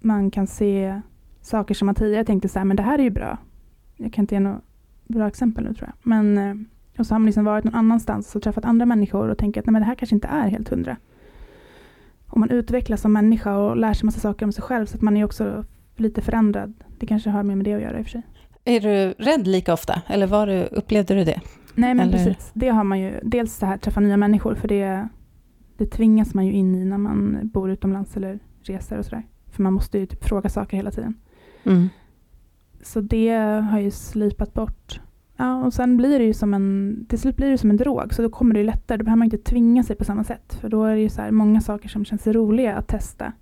[0.00, 1.00] man kan se
[1.42, 3.38] saker som man tidigare tänkte så här, men det här är ju bra.
[3.96, 4.60] Jag kan inte ge några
[5.08, 5.94] bra exempel nu tror jag.
[6.02, 6.54] Men, eh,
[6.98, 9.66] och så har man liksom varit någon annanstans och träffat andra människor och tänkt att
[9.66, 10.96] nej, men det här kanske inte är helt hundra.
[12.26, 15.02] Och man utvecklas som människa och lär sig massa saker om sig själv så att
[15.02, 15.64] man är också
[15.96, 16.74] lite förändrad.
[16.98, 18.22] Det kanske har mer med det att göra i och för sig.
[18.64, 21.40] Är du rädd lika ofta, eller var du, upplevde du det?
[21.74, 22.18] Nej, men eller?
[22.18, 22.50] precis.
[22.54, 23.20] Det har man ju.
[23.22, 25.08] Dels det här träffa nya människor, för det,
[25.76, 29.22] det tvingas man ju in i när man bor utomlands eller reser och sådär.
[29.50, 31.14] För man måste ju typ fråga saker hela tiden.
[31.64, 31.88] Mm.
[32.82, 33.30] Så det
[33.70, 35.00] har ju slipat bort.
[35.36, 38.14] Ja, och sen blir det ju som en, till slut blir det som en drog,
[38.14, 38.98] så då kommer det ju lättare.
[38.98, 40.54] Då behöver man inte tvinga sig på samma sätt.
[40.60, 43.32] För då är det ju så här många saker som känns roliga att testa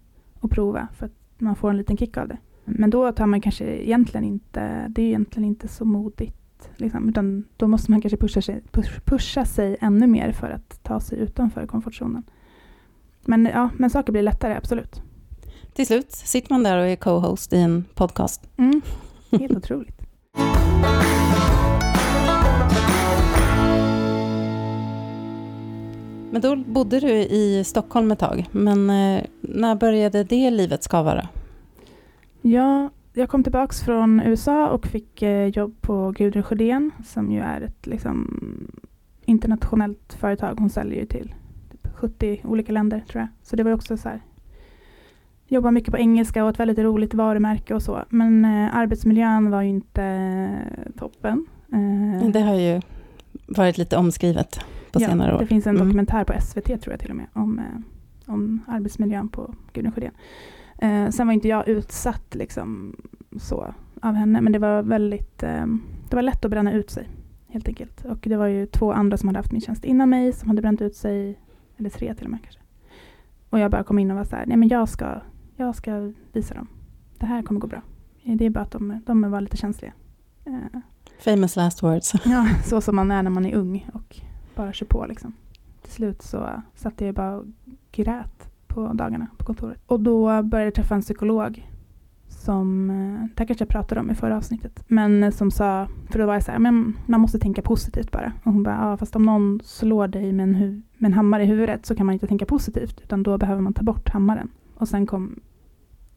[0.40, 2.36] och prova, för att man får en liten kick av det.
[2.64, 6.70] Men då tar man kanske egentligen inte, det är egentligen inte så modigt.
[6.76, 8.62] Liksom, utan då måste man kanske pusha sig,
[9.04, 12.22] pusha sig ännu mer för att ta sig utanför komfortzonen.
[13.24, 15.02] Men, ja, men saker blir lättare, absolut.
[15.72, 18.50] Till slut sitter man där och är co-host i en podcast.
[18.56, 18.82] Mm,
[19.30, 20.00] helt otroligt.
[26.32, 28.46] Men då bodde du i Stockholm ett tag.
[28.52, 31.28] Men eh, när började det livet skava då?
[32.48, 37.40] Ja, jag kom tillbaka från USA och fick eh, jobb på Gudrun Sjödén som ju
[37.40, 38.40] är ett liksom,
[39.24, 40.54] internationellt företag.
[40.58, 41.34] Hon säljer ju till
[41.70, 43.28] typ 70 olika länder tror jag.
[43.42, 44.20] Så det var också så här,
[45.50, 48.04] jobba mycket på engelska och ett väldigt roligt varumärke och så.
[48.08, 51.46] Men eh, arbetsmiljön var ju inte eh, toppen.
[51.72, 52.80] Eh, det har ju
[53.46, 54.60] varit lite omskrivet
[54.92, 55.38] på ja, senare år.
[55.38, 55.88] Det finns en mm.
[55.88, 60.12] dokumentär på SVT tror jag till och med om, eh, om arbetsmiljön på Gudrun Sjödén.
[60.78, 62.96] Eh, sen var inte jag utsatt liksom,
[63.36, 65.66] så, av henne, men det var väldigt eh,
[66.08, 67.08] det var lätt att bränna ut sig.
[67.48, 68.04] Helt enkelt.
[68.04, 70.62] Och det var ju två andra som hade haft min tjänst innan mig som hade
[70.62, 71.38] bränt ut sig,
[71.76, 72.60] eller tre till och med kanske.
[73.50, 75.20] Och jag bara kom in och var så här, nej men jag ska,
[75.64, 76.66] jag ska visa dem.
[77.18, 77.82] Det här kommer gå bra.
[78.22, 79.92] Det är bara att de, de var lite känsliga.
[80.44, 80.80] Eh,
[81.18, 82.14] Famous last words.
[82.24, 84.20] ja, så som man är när man är ung och
[84.54, 85.32] bara kör på liksom.
[85.82, 87.46] Till slut så satt jag bara och
[87.92, 89.80] grät på dagarna på kontoret.
[89.86, 91.66] Och då började jag träffa en psykolog
[92.28, 95.88] som, eh, det här kanske jag pratade om i förra avsnittet, men eh, som sa,
[96.10, 98.32] för då var jag så här, men man måste tänka positivt bara.
[98.44, 101.46] Och hon bara, ja fast om någon slår dig med en, med en hammare i
[101.46, 104.48] huvudet så kan man inte tänka positivt, utan då behöver man ta bort hammaren.
[104.74, 105.40] Och sen kom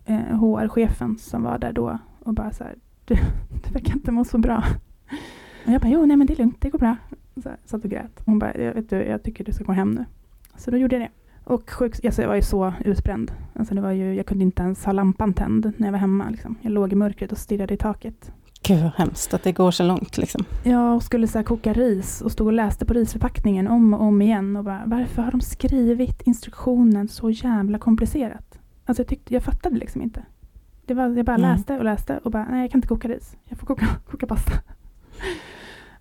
[0.06, 3.16] eh, HR-chefen som var där då och bara så här, du,
[3.63, 4.63] du verkar inte må så bra.
[5.66, 6.96] Och jag bara, jo nej men det är lugnt, det går bra.
[7.44, 8.22] Så här, satt och grät.
[8.26, 10.06] Hon bara, jag, vet du, jag tycker du ska gå hem nu.
[10.56, 11.10] Så då gjorde jag det.
[11.44, 13.32] Och sjuk, alltså jag var ju så utbränd.
[13.54, 16.30] Alltså det var ju, jag kunde inte ens ha lampan tänd när jag var hemma.
[16.30, 16.56] Liksom.
[16.62, 18.32] Jag låg i mörkret och stirrade i taket.
[18.68, 20.46] Gud vad hemskt att det går så långt liksom.
[20.63, 24.22] Jag skulle så här koka ris och stod och läste på risförpackningen om och om
[24.22, 24.56] igen.
[24.56, 28.60] Och bara, varför har de skrivit instruktionen så jävla komplicerat?
[28.86, 30.26] Alltså jag, tyckte, jag fattade liksom inte.
[30.86, 31.52] Det var, jag bara Nej.
[31.56, 33.38] läste och läste och bara, nej jag kan inte koka ris.
[33.46, 34.52] Jag får koka, koka pasta.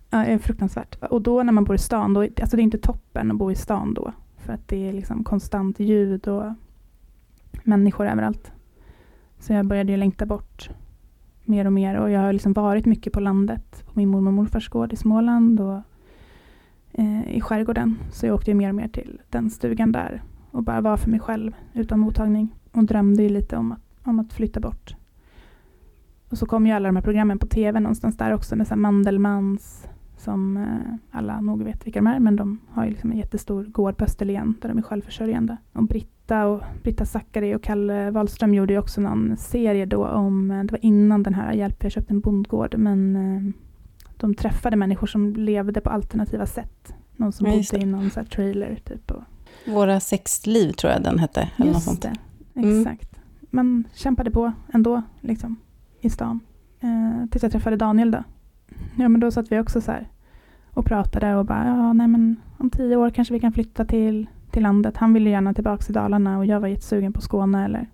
[0.09, 0.95] Ja, det är fruktansvärt.
[1.03, 3.51] Och då när man bor i stan, då, alltså det är inte toppen att bo
[3.51, 4.13] i stan då.
[4.37, 6.53] För att det är liksom konstant ljud och
[7.63, 8.51] människor överallt.
[9.39, 10.69] Så jag började ju längta bort
[11.43, 11.95] mer och mer.
[11.95, 13.83] Och jag har liksom varit mycket på landet.
[13.85, 15.81] På min mormor och morfars gård i Småland och
[16.91, 17.97] eh, i skärgården.
[18.11, 20.23] Så jag åkte ju mer och mer till den stugan där.
[20.51, 22.55] Och bara var för mig själv utan mottagning.
[22.73, 24.95] Och drömde ju lite om att, om att flytta bort.
[26.29, 28.75] Och så kom ju alla de här programmen på tv någonstans där också med så
[28.75, 33.17] Mandelmans som eh, alla nog vet vilka de är, men de har ju liksom en
[33.17, 35.57] jättestor gård på Österlen där de är självförsörjande.
[35.73, 40.51] Och Britta och Britta Zackari och Kalle Wahlström gjorde ju också någon serie då om,
[40.51, 43.53] eh, det var innan den här Hjälp, jag köpte en bondgård, men eh,
[44.17, 46.93] de träffade människor som levde på alternativa sätt.
[47.15, 49.11] Någon som just bodde i någon så här trailer typ.
[49.11, 49.23] Och,
[49.67, 51.49] Våra sexliv tror jag den hette.
[51.57, 52.01] Eller något sånt.
[52.01, 52.13] det,
[52.55, 52.79] Mm.
[52.79, 53.19] exakt.
[53.41, 55.55] Man kämpade på ändå, liksom,
[56.01, 56.39] i stan.
[56.79, 58.23] Eh, tills jag träffade Daniel då.
[58.95, 60.07] Ja, men då satt vi också så här
[60.73, 64.27] och pratade och bara, ja, nej men om tio år kanske vi kan flytta till,
[64.51, 64.97] till landet.
[64.97, 67.89] Han ville gärna tillbaka till Dalarna och jag var jättesugen på Skåne eller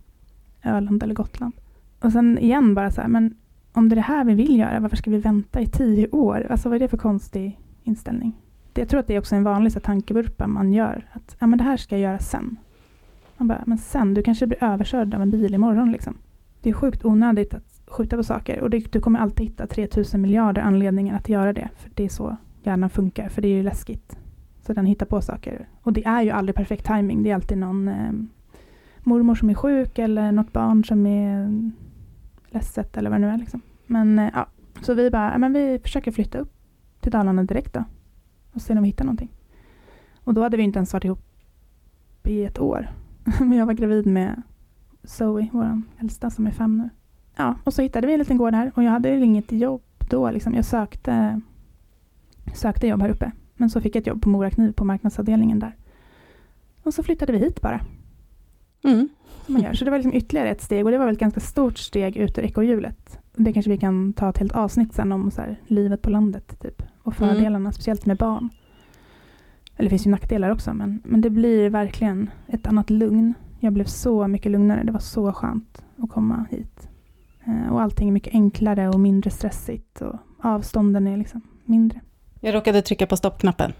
[0.63, 1.53] Öland eller Gotland.
[1.99, 3.35] Och sen igen bara så här, men
[3.73, 6.47] om det är det här vi vill göra, varför ska vi vänta i tio år?
[6.49, 8.33] Alltså vad är det för konstig inställning?
[8.73, 11.07] Jag tror att det är också en vanlig så tankevurpa man gör.
[11.11, 12.57] Att ja, men det här ska jag göra sen.
[13.39, 15.91] Man bara, men sen, du kanske blir överkörd av en bil imorgon.
[15.91, 16.17] Liksom.
[16.61, 18.59] Det är sjukt onödigt att skjuta på saker.
[18.59, 21.69] Och det, du kommer alltid hitta 3000 miljarder anledningar att göra det.
[21.75, 24.17] För det är så hjärnan funkar, för det är ju läskigt.
[24.61, 25.67] Så den hittar på saker.
[25.81, 27.23] Och det är ju aldrig perfekt timing.
[27.23, 28.11] Det är alltid någon eh,
[28.99, 31.71] mormor som är sjuk eller något barn som är
[32.49, 33.37] ledset eller vad det nu är.
[33.37, 33.61] Liksom.
[33.87, 34.47] Men eh, ja,
[34.81, 36.53] så vi bara, men vi försöker flytta upp
[36.99, 37.83] till Dalarna direkt då.
[38.51, 39.31] Och se om vi hittar någonting.
[40.23, 41.25] Och då hade vi inte ens varit ihop
[42.23, 42.89] i ett år.
[43.39, 44.41] Men jag var gravid med
[45.03, 46.89] Zoe, vår äldsta som är fem nu.
[47.35, 50.31] Ja, och så hittade vi en liten gård här och jag hade inget jobb då.
[50.31, 50.53] Liksom.
[50.53, 51.41] Jag sökte,
[52.53, 53.31] sökte jobb här uppe.
[53.55, 55.75] Men så fick jag ett jobb på Mora Kniv på marknadsavdelningen där.
[56.83, 57.81] Och så flyttade vi hit bara.
[58.83, 59.09] Mm.
[59.45, 59.73] Som man gör.
[59.73, 62.17] Så det var liksom ytterligare ett steg och det var väl ett ganska stort steg
[62.17, 63.19] ut ur ekorrhjulet.
[63.35, 66.59] Det kanske vi kan ta ett helt avsnitt sen om så här, livet på landet
[66.59, 66.83] typ.
[67.03, 68.49] Och fördelarna, speciellt med barn.
[69.79, 73.33] Eller det finns ju nackdelar också men, men det blir verkligen ett annat lugn.
[73.59, 74.83] Jag blev så mycket lugnare.
[74.83, 76.87] Det var så skönt att komma hit.
[77.47, 80.01] Eh, och allting är mycket enklare och mindre stressigt.
[80.01, 81.99] Och avstånden är liksom mindre.
[82.39, 83.73] Jag råkade trycka på stoppknappen,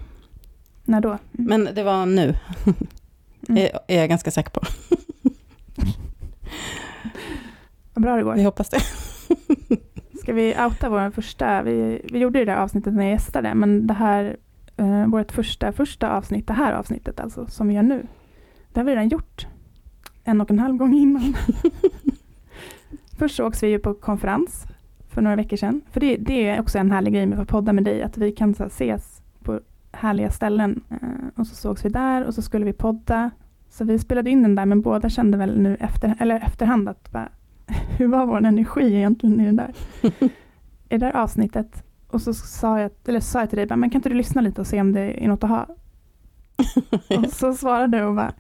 [0.86, 1.10] När då?
[1.10, 1.20] Mm.
[1.34, 2.36] men det var nu,
[3.50, 3.64] Mm.
[3.64, 4.62] är, är jag ganska säker på.
[7.94, 8.34] Vad bra det går.
[8.36, 8.80] Vi hoppas det.
[10.22, 13.56] Ska vi outa vår första, vi, vi gjorde ju det här avsnittet när jag gästade,
[13.56, 14.38] men det här,
[14.80, 18.08] eh, vårt första, första avsnitt, det här avsnittet alltså, som vi gör nu,
[18.74, 19.48] det har vi redan gjort
[20.24, 21.34] en och en halv gång innan.
[23.18, 24.66] Först sågs vi ju på konferens
[25.10, 27.74] för några veckor sedan, för det, det är också en härlig grej med att podda
[27.74, 29.60] med dig, att vi kan så här, ses på
[29.92, 30.84] härliga ställen.
[30.90, 33.32] Eh, och så sågs vi där och så skulle vi podda.
[33.70, 37.12] Så vi spelade in den där, men båda kände väl nu efter, eller efterhand att
[37.12, 37.30] bara,
[37.98, 39.74] hur var vår energi egentligen i den där?
[40.90, 41.84] I det där avsnittet.
[42.12, 44.62] Och så sa jag, eller sa jag till dig, men kan inte du lyssna lite
[44.62, 45.68] och se om det är något att ha?
[47.18, 48.34] Och så svarade du och bara,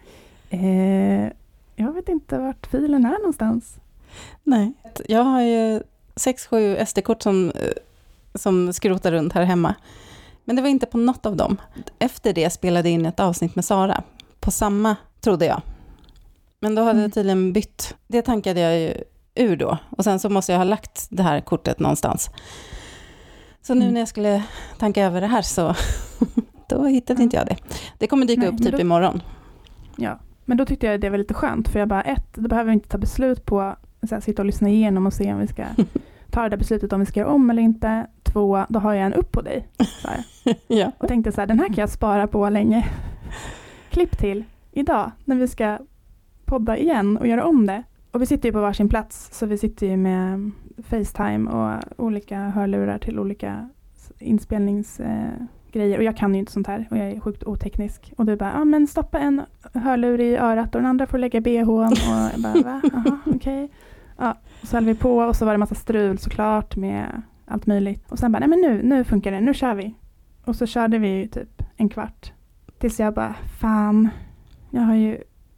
[0.49, 1.31] eh,
[1.75, 3.79] jag vet inte vart filen är någonstans.
[4.43, 4.73] Nej.
[5.07, 5.81] Jag har ju
[6.15, 7.71] sex, sju SD-kort som, eh,
[8.35, 9.75] som skrotar runt här hemma.
[10.45, 11.57] Men det var inte på något av dem.
[11.99, 14.03] Efter det spelade jag in ett avsnitt med Sara.
[14.39, 15.61] På samma, trodde jag.
[16.59, 17.03] Men då hade Mm.
[17.03, 17.95] jag tydligen bytt.
[18.07, 18.93] Det tankade jag ju
[19.35, 19.77] ur då.
[19.89, 22.29] Och sen så måste jag ha lagt det här kortet någonstans.
[23.61, 23.93] Så nu Mm.
[23.93, 24.43] när jag skulle
[24.77, 25.75] tanka över det här så
[26.69, 27.57] då hittade inte jag det.
[27.97, 29.21] Det kommer dyka Nej, upp typ då- imorgon.
[29.95, 32.67] Ja, men då tyckte jag det var lite skönt för jag bara ett, då behöver
[32.67, 33.75] vi inte ta beslut på
[34.09, 35.63] så här, sitta och lyssna igenom och se om vi ska
[36.31, 38.07] ta det där beslutet om vi ska göra om eller inte.
[38.23, 39.67] Två, då har jag en upp på dig.
[40.67, 40.91] Ja.
[40.97, 42.87] Och tänkte så här, den här kan jag spara på länge.
[43.89, 45.77] Klipp till idag när vi ska
[46.45, 47.83] podda igen och göra om det.
[48.11, 50.51] Och vi sitter ju på varsin plats så vi sitter ju med
[50.83, 53.69] Facetime och olika hörlurar till olika
[54.19, 55.97] inspelningsgrejer.
[55.97, 58.13] och jag kan ju inte sånt här och jag är sjukt oteknisk.
[58.17, 59.41] Och du bara, ja men stoppa en
[59.73, 61.69] hörlur i örat och den andra får lägga bhn.
[61.69, 61.83] Och
[62.33, 62.81] jag bara, va?
[63.25, 63.35] Okej.
[63.35, 63.67] Okay.
[64.17, 68.11] Ja, så höll vi på och så var det massa strul såklart med allt möjligt.
[68.11, 69.95] Och sen bara, nej men nu, nu funkar det, nu kör vi.
[70.45, 72.33] Och så körde vi typ en kvart.
[72.79, 74.09] Tills jag bara, fan,
[74.69, 75.17] jag har ju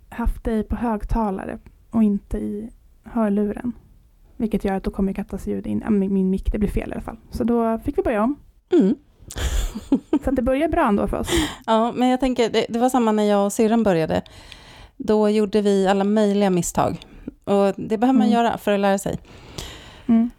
[0.10, 2.70] haft dig på högtalare och inte i
[3.04, 3.74] hörluren.
[4.42, 6.94] Vilket gör att då kommer Kattas ljud in, min, min mick, det blir fel i
[6.94, 7.18] alla fall.
[7.32, 8.36] Så då fick vi börja om.
[8.74, 8.96] Mm.
[10.24, 11.28] så det började bra ändå för oss.
[11.66, 14.22] Ja, men jag tänker, det, det var samma när jag och syrran började.
[14.98, 16.98] Då gjorde vi alla möjliga misstag.
[17.44, 18.34] Och det behöver man mm.
[18.34, 19.20] göra för att lära sig.
[20.08, 20.30] Mm.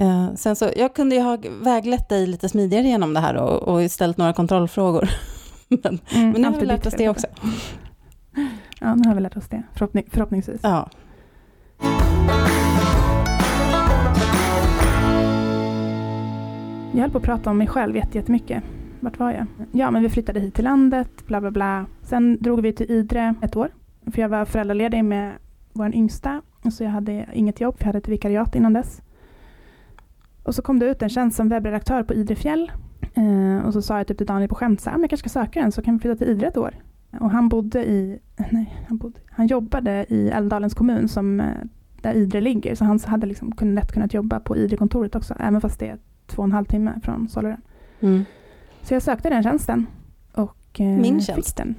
[0.00, 3.68] Uh, sen så, jag kunde ju ha väglett dig lite smidigare genom det här och,
[3.68, 5.10] och ställt några kontrollfrågor.
[5.68, 7.26] men, mm, men nu har vi lärt oss det också.
[8.80, 10.60] Ja, nu har vi lärt oss det, förhoppning, förhoppningsvis.
[10.62, 10.90] Ja.
[16.92, 18.64] Jag höll på att prata om mig själv jättemycket.
[19.00, 19.46] Vart var jag?
[19.72, 21.86] Ja, men vi flyttade hit till landet, bla bla bla.
[22.02, 23.68] Sen drog vi till Idre ett år.
[24.06, 25.32] För jag var föräldraledig med
[25.72, 26.42] vår yngsta.
[26.72, 29.02] Så jag hade inget jobb, jag hade ett vikariat innan dess.
[30.42, 32.72] Och så kom det ut en tjänst som webbredaktör på Idre fjäll.
[33.14, 35.28] Eh, och så sa jag typ till Daniel på skämt, så här, ah, jag kanske
[35.28, 36.74] ska söka den så kan vi flytta till Idre ett år.
[37.20, 38.18] Och han bodde i,
[38.50, 41.46] nej, han, bodde, han jobbade i Älvdalens kommun som, eh,
[42.02, 42.74] där Idre ligger.
[42.74, 45.98] Så han hade liksom lätt kunnat jobba på Idre-kontoret också, även fast det är
[46.30, 47.60] två och en halv timme från Solaren.
[48.00, 48.24] Mm.
[48.82, 49.86] Så jag sökte den tjänsten
[50.32, 51.48] och eh, Min tjänst.
[51.48, 51.74] fick den.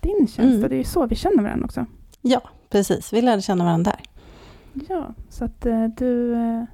[0.00, 0.62] Din tjänst, mm.
[0.62, 1.86] och det är ju så vi känner varandra också.
[2.20, 3.12] Ja, precis.
[3.12, 4.00] Vi lärde känna varandra där.
[4.88, 6.34] Ja, så att eh, du...
[6.34, 6.64] Eh,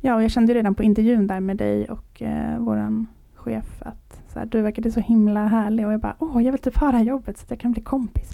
[0.00, 4.22] ja, och jag kände redan på intervjun där med dig och eh, våran chef att
[4.32, 6.90] så här, du verkade så himla härlig och jag bara, åh, jag vill typ ha
[6.90, 8.32] det här jobbet så att jag kan bli kompis.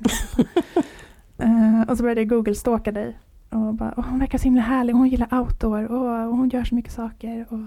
[1.42, 3.18] uh, och så började jag google-stalka dig
[3.50, 6.64] och bara, åh, hon verkar så himla härlig, hon gillar outdoor och, och hon gör
[6.64, 7.46] så mycket saker.
[7.48, 7.58] Och,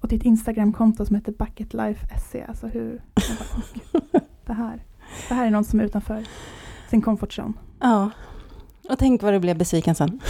[0.00, 3.02] och ditt Instagram-konto som heter Bucket Life SE, alltså hur...
[3.14, 4.84] Bara, det, här,
[5.28, 6.24] det här är någon som är utanför
[6.90, 7.52] sin comfort zone.
[7.80, 8.10] Ja,
[8.88, 10.20] och tänk vad du blev besviken sen.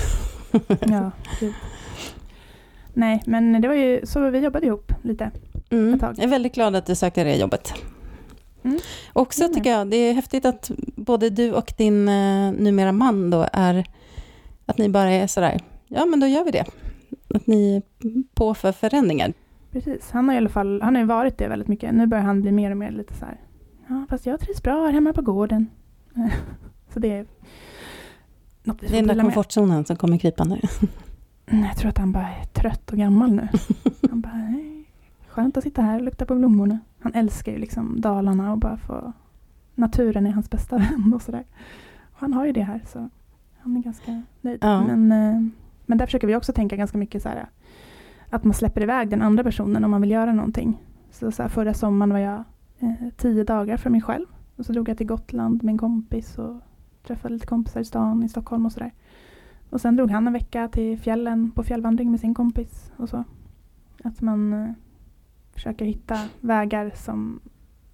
[0.81, 1.55] ja, gud.
[2.95, 5.31] Nej, men det var ju så vi jobbade ihop lite.
[5.71, 5.99] Mm.
[6.01, 7.75] Jag är väldigt glad att du sökte det jobbet.
[8.63, 8.79] Mm.
[9.13, 9.55] Också mm.
[9.55, 13.87] tycker jag, det är häftigt att både du och din uh, numera man då är,
[14.67, 16.65] att ni bara är sådär, ja men då gör vi det.
[17.35, 17.83] Att ni är
[18.35, 19.33] på för förändringar.
[19.73, 21.95] Precis, han har i alla fall, han har varit det väldigt mycket.
[21.95, 23.41] Nu börjar han bli mer och mer lite så här,
[23.89, 25.67] ja fast jag trivs bra här hemma på gården.
[26.93, 27.27] så det är
[28.63, 30.61] något vi Det är den där komfortzonen som kommer krypande.
[31.51, 33.49] Jag tror att han bara är trött och gammal nu.
[34.11, 34.85] Han bara, nej,
[35.29, 36.79] skönt att sitta här och lukta på blommorna.
[37.01, 39.13] Han älskar ju liksom Dalarna och bara få...
[39.75, 41.45] Naturen är hans bästa vän och sådär.
[42.13, 43.09] Han har ju det här så
[43.59, 44.59] han är ganska nöjd.
[44.63, 44.85] Ja.
[44.87, 45.43] Men, eh,
[45.87, 47.49] men där försöker vi också tänka ganska mycket så här
[48.31, 50.83] att man släpper iväg den andra personen om man vill göra någonting.
[51.11, 52.45] Så, så här, förra sommaren var jag
[52.79, 54.27] eh, tio dagar för mig själv.
[54.57, 56.61] Och så drog jag till Gotland med en kompis och
[57.03, 58.93] träffade lite kompisar i stan i Stockholm och sådär.
[59.71, 63.25] Och sen drog han en vecka till fjällen på fjällvandring med sin kompis och så.
[64.05, 64.73] Att man eh,
[65.53, 67.41] försöker hitta vägar som,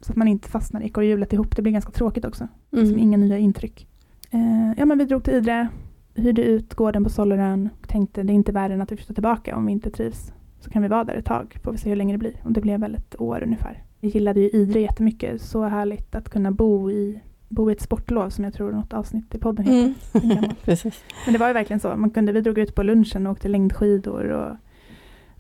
[0.00, 1.56] så att man inte fastnar i ekorrhjulet ihop.
[1.56, 2.44] Det blir ganska tråkigt också.
[2.44, 2.84] Mm.
[2.84, 3.88] Liksom inga nya intryck.
[4.30, 5.68] Eh, ja men vi drog till Idre,
[6.16, 9.14] hyrde ut gården på Sollerön och tänkte det är inte värre än att vi flyttar
[9.14, 10.32] tillbaka om vi inte trivs.
[10.60, 12.40] Så kan vi vara där ett tag, får vi se hur länge det blir.
[12.44, 13.82] Och det blev väl ett år ungefär.
[14.00, 15.42] Vi gillade ju Idre jättemycket.
[15.42, 19.34] Så härligt att kunna bo i bo i ett sportlov som jag tror något avsnitt
[19.34, 19.94] i podden heter.
[20.24, 20.44] Mm.
[20.64, 21.04] Precis.
[21.24, 21.96] Men det var ju verkligen så.
[21.96, 24.56] Man kunde, vi drog ut på lunchen och åkte längdskidor och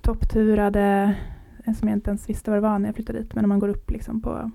[0.00, 1.16] toppturade,
[1.78, 3.34] som jag inte ens visste vad det var när jag flyttade dit.
[3.34, 4.50] Men om man går upp liksom på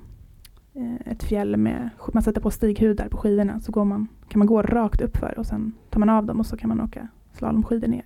[0.74, 4.48] eh, ett fjäll med, man sätter på stighudar på skidorna så går man, kan man
[4.48, 7.08] gå rakt upp för och sen tar man av dem och så kan man åka
[7.34, 8.06] slalomskidor ner.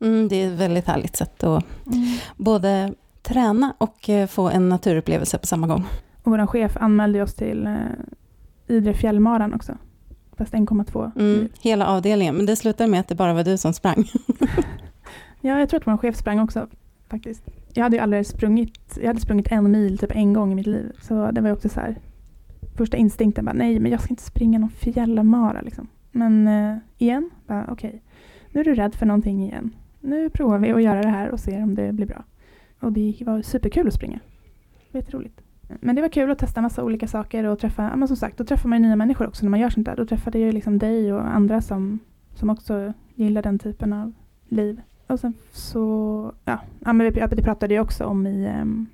[0.00, 2.04] Mm, det är ett väldigt härligt sätt att mm.
[2.36, 5.84] både träna och eh, få en naturupplevelse på samma gång.
[6.22, 7.74] Och vår chef anmälde oss till eh,
[8.66, 9.72] Idre fjällmaran också.
[10.36, 11.10] Fast 1,2.
[11.16, 14.04] Mm, hela avdelningen, men det slutade med att det bara var du som sprang.
[15.40, 16.66] ja, jag tror att vår chef sprang också
[17.08, 17.42] faktiskt.
[17.74, 20.66] Jag hade ju aldrig sprungit, jag hade sprungit en mil typ en gång i mitt
[20.66, 20.92] liv.
[21.00, 21.96] Så det var också så här,
[22.76, 25.88] första instinkten bara nej, men jag ska inte springa någon fjällmara liksom.
[26.12, 27.92] Men eh, igen, okej, okay.
[28.50, 29.74] nu är du rädd för någonting igen.
[30.00, 32.24] Nu provar vi att göra det här och ser om det blir bra.
[32.80, 34.20] Och det var superkul att springa.
[34.92, 35.40] Jätteroligt.
[35.80, 38.44] Men det var kul att testa massa olika saker och träffa, men som sagt, då
[38.44, 39.96] träffar man ju nya människor också när man gör sånt där.
[39.96, 41.98] Då träffade jag ju liksom dig och andra som,
[42.34, 44.12] som också gillar den typen av
[44.48, 44.80] liv.
[45.06, 48.86] Och sen så, ja, ja men det pratade jag också om i um,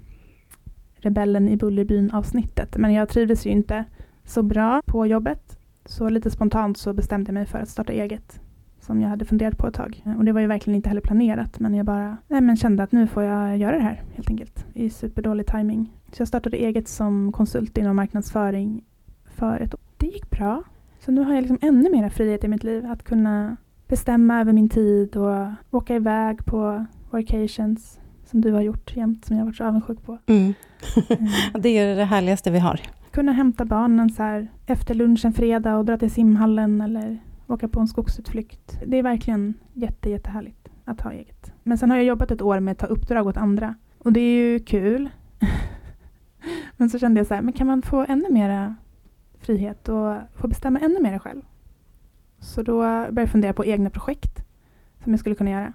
[0.97, 2.77] Rebellen i Bullerbyn avsnittet.
[2.77, 3.85] Men jag trivdes ju inte
[4.25, 5.56] så bra på jobbet.
[5.87, 8.41] Så lite spontant så bestämde jag mig för att starta eget.
[8.81, 10.03] som jag hade funderat på ett tag.
[10.19, 12.93] Och det var ju verkligen inte heller planerat men jag bara nej, men kände att
[12.93, 14.67] nu får jag göra det här helt enkelt.
[14.75, 15.93] I superdålig timing.
[16.13, 18.85] Så jag startade eget som konsult inom marknadsföring
[19.25, 19.81] för ett år.
[19.97, 20.63] Det gick bra.
[21.01, 23.57] Så nu har jag liksom ännu mer frihet i mitt liv att kunna
[23.89, 29.37] bestämma över min tid och åka iväg på workations som du har gjort jämt, som
[29.37, 30.19] jag har varit så avundsjuk på.
[30.27, 30.55] Mm.
[31.59, 32.81] det är det härligaste vi har.
[33.17, 37.81] Kunna hämta barnen så här efter lunchen fredag och dra till simhallen eller åka på
[37.81, 38.81] en skogsutflykt.
[38.87, 41.53] Det är verkligen jätte, jättehärligt att ha eget.
[41.63, 44.21] Men sen har jag jobbat ett år med att ta uppdrag åt andra och det
[44.21, 45.11] är ju kul.
[46.77, 48.75] men så kände jag så här, men kan man få ännu mera
[49.39, 51.43] frihet och få bestämma ännu mer själv?
[52.39, 54.45] Så då började jag fundera på egna projekt
[55.05, 55.73] som jag skulle kunna göra.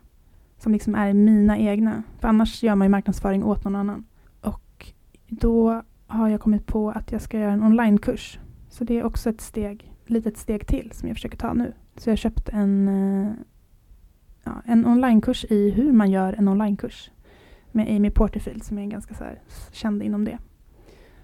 [0.57, 2.03] Som liksom är mina egna.
[2.19, 4.05] För annars gör man ju marknadsföring åt någon annan.
[4.41, 4.93] Och
[5.27, 8.39] då har jag kommit på att jag ska göra en onlinekurs.
[8.69, 11.73] Så det är också ett steg, litet steg till som jag försöker ta nu.
[11.95, 13.33] Så jag har köpt en, eh,
[14.43, 17.11] ja, en onlinekurs i hur man gör en onlinekurs.
[17.71, 19.23] Med Amy Porterfield som är ganska så
[19.71, 20.37] känd inom det.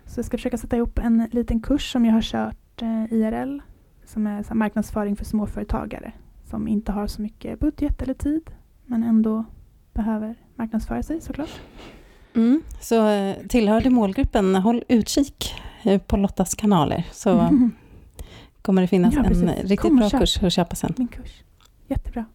[0.06, 3.60] Så jag ska försöka sätta ihop en liten kurs som jag har kört eh, IRL.
[4.06, 6.12] Som är så marknadsföring för småföretagare.
[6.46, 8.52] Som inte har så mycket budget eller tid.
[8.86, 9.46] Men ändå
[9.94, 11.62] behöver marknadsföra sig såklart.
[12.36, 17.08] Mm, så eh, tillhör du målgruppen, håll utkik eh, på Lottas kanaler.
[17.12, 17.72] Så mm.
[18.62, 20.94] kommer det finnas ja, en riktigt Kom bra kurs att köpa sen.
[20.98, 21.44] Min kurs.
[21.88, 22.26] Jättebra.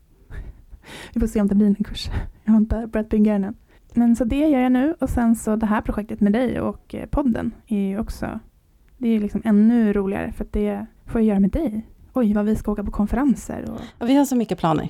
[1.13, 2.11] Vi får se om det blir en kurs.
[2.45, 3.55] Jag har inte börjat bygga den än.
[3.95, 6.95] Men så det gör jag nu och sen så det här projektet med dig och
[6.95, 8.41] eh, podden är ju också
[9.03, 11.87] det är liksom ännu roligare för att det får jag göra med dig.
[12.13, 13.71] Oj, vad vi ska åka på konferenser.
[13.71, 13.81] Och...
[13.99, 14.89] Ja, vi har så mycket planer.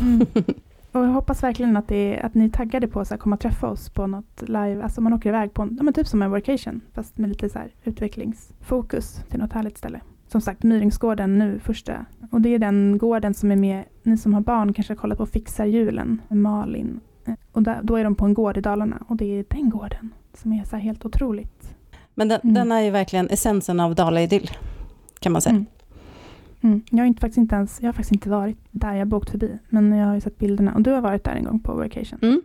[0.00, 0.26] Mm.
[0.92, 3.68] Och jag hoppas verkligen att, det att ni är taggade på att komma och träffa
[3.68, 4.82] oss på något live.
[4.82, 7.48] Alltså man åker iväg på en, ja, men typ som en workation fast med lite
[7.48, 10.00] så här utvecklingsfokus till något härligt ställe.
[10.28, 12.06] Som sagt, Myringsgården nu första.
[12.30, 15.18] Och det är den gården som är med, ni som har barn kanske har kollat
[15.18, 17.00] på Fixar julen Malin.
[17.52, 20.14] Och där, då är de på en gård i Dalarna och det är den gården
[20.34, 21.74] som är så helt otroligt.
[22.14, 22.54] Men den, mm.
[22.54, 24.50] den är ju verkligen essensen av Dala-idyll
[25.18, 25.54] kan man säga.
[25.54, 25.66] Mm.
[26.60, 26.82] Mm.
[26.90, 29.30] Jag, har inte, faktiskt inte ens, jag har faktiskt inte varit där, jag har åkt
[29.30, 29.58] förbi.
[29.68, 30.74] Men jag har ju sett bilderna.
[30.74, 32.18] Och du har varit där en gång på vacation.
[32.22, 32.42] Mm.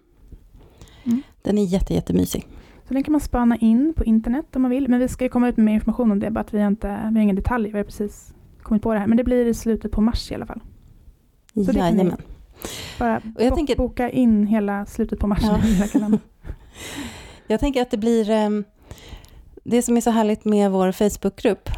[1.04, 1.22] Mm.
[1.42, 2.48] Den är jätte, jättemysig.
[2.88, 4.88] Så den kan man spana in på internet om man vill.
[4.88, 6.32] Men vi ska komma ut med mer information om det.
[6.32, 7.72] Bara att vi har, inte, vi har ingen detalj.
[7.72, 9.08] Vi har precis kommit på det här.
[9.08, 10.62] Men det blir i slutet på mars i alla fall.
[11.54, 12.06] Så Jajamän.
[12.06, 12.18] det
[13.00, 15.44] bara och jag bo tänker, boka in hela slutet på mars.
[15.44, 15.60] Ja.
[17.48, 18.30] jag tänker att det blir...
[18.30, 18.64] Ehm,
[19.64, 21.70] det som är så härligt med vår Facebookgrupp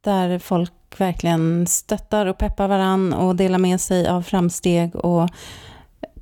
[0.00, 5.28] där folk verkligen stöttar och peppar varann och delar med sig av framsteg och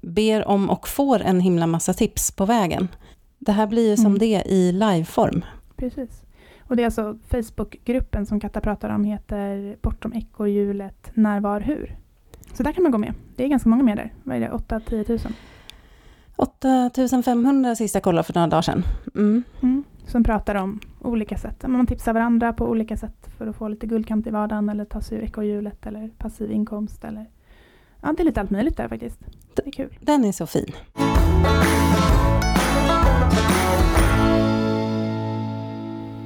[0.03, 2.89] ber om och får en himla massa tips på vägen.
[3.39, 4.18] Det här blir ju som mm.
[4.18, 5.45] det i liveform.
[5.77, 6.23] Precis.
[6.61, 11.97] Och det är alltså Facebookgruppen som Katta pratar om heter Bortom ekorrhjulet När, var, hur.
[12.55, 13.14] Så där kan man gå med.
[13.37, 14.12] Det är ganska många med där.
[14.25, 14.49] Vad är det?
[14.49, 15.35] 8-10 tusen?
[16.37, 18.85] 8500 sista jag kollade för några dagar sedan.
[19.14, 19.43] Mm.
[19.62, 21.64] Mm som pratar om olika sätt.
[21.68, 25.00] Man tipsar varandra på olika sätt för att få lite guldkant i vardagen eller ta
[25.00, 27.04] sig ur ekorrhjulet eller passiv inkomst.
[27.04, 27.26] Eller,
[28.00, 29.20] ja, det är lite allt möjligt där faktiskt.
[29.54, 29.98] Det är kul.
[30.00, 30.72] Den är så fin.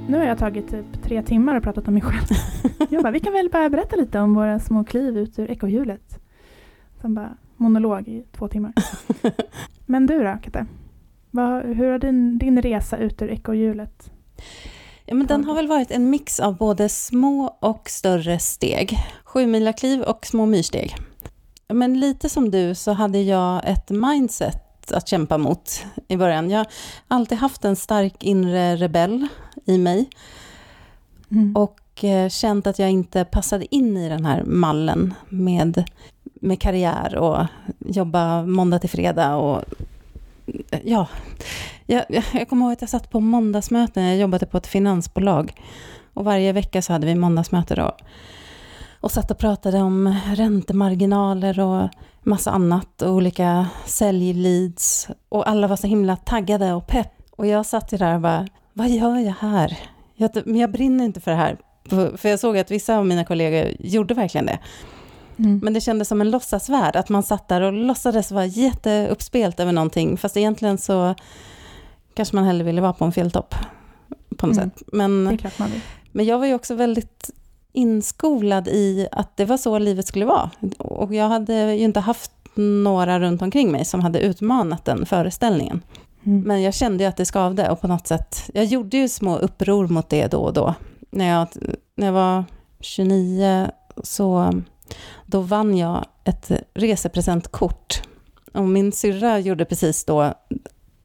[0.08, 2.38] Nu har jag tagit typ tre timmar och pratat om mig själv.
[2.90, 6.18] jag bara, vi kan väl bara berätta lite om våra små kliv ut ur ekorrhjulet.
[7.00, 8.72] Sen bara monolog i två timmar.
[9.86, 10.66] Men du då, Katte?
[11.34, 14.10] Vad, hur har din, din resa ut ur ekorrhjulet
[15.06, 18.98] Ja, men den har väl varit en mix av både små och större steg.
[19.24, 20.94] Sjumilakliv och små myrsteg.
[21.68, 26.50] Men lite som du så hade jag ett mindset att kämpa mot i början.
[26.50, 26.66] Jag har
[27.08, 29.28] alltid haft en stark inre rebell
[29.64, 30.10] i mig.
[31.30, 31.56] Mm.
[31.56, 35.84] Och eh, känt att jag inte passade in i den här mallen med,
[36.34, 37.46] med karriär och
[37.78, 39.64] jobba måndag till fredag och
[40.84, 41.08] ja,
[41.86, 45.52] jag, jag kommer ihåg att jag satt på måndagsmöten, jag jobbade på ett finansbolag.
[46.14, 47.96] Och varje vecka så hade vi måndagsmöte då.
[49.00, 51.88] Och satt och pratade om räntemarginaler och
[52.22, 53.02] massa annat.
[53.02, 55.08] Och olika säljleads.
[55.28, 57.12] Och alla var så himla taggade och pepp.
[57.30, 59.78] Och jag satt ju där och bara, vad gör jag här?
[60.14, 61.58] Jag, men jag brinner inte för det här.
[62.16, 64.58] För jag såg att vissa av mina kollegor gjorde verkligen det.
[65.36, 65.60] Mm.
[65.62, 69.72] Men det kändes som en låtsasvärld, att man satt där och låtsades vara jätteuppspelt över
[69.72, 71.14] någonting, fast egentligen så
[72.14, 73.54] kanske man hellre ville vara på en feltopp
[74.36, 74.70] på något mm.
[74.70, 74.82] sätt.
[74.92, 75.38] Men,
[76.12, 77.30] men jag var ju också väldigt
[77.72, 80.50] inskolad i att det var så livet skulle vara.
[80.78, 85.82] Och jag hade ju inte haft några runt omkring mig som hade utmanat den föreställningen.
[86.24, 86.40] Mm.
[86.40, 89.36] Men jag kände ju att det skavde och på något sätt, jag gjorde ju små
[89.36, 90.74] uppror mot det då och då.
[91.10, 91.48] När jag,
[91.96, 92.44] när jag var
[92.80, 93.70] 29
[94.02, 94.52] så
[95.26, 98.02] då vann jag ett resepresentkort.
[98.52, 100.34] Och min syrra gjorde precis då,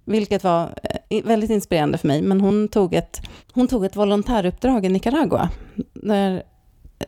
[0.06, 0.74] vilket var
[1.10, 3.22] eh, väldigt inspirerande för mig, men hon tog ett,
[3.54, 5.50] hon tog ett volontäruppdrag i Nicaragua,
[5.94, 6.44] där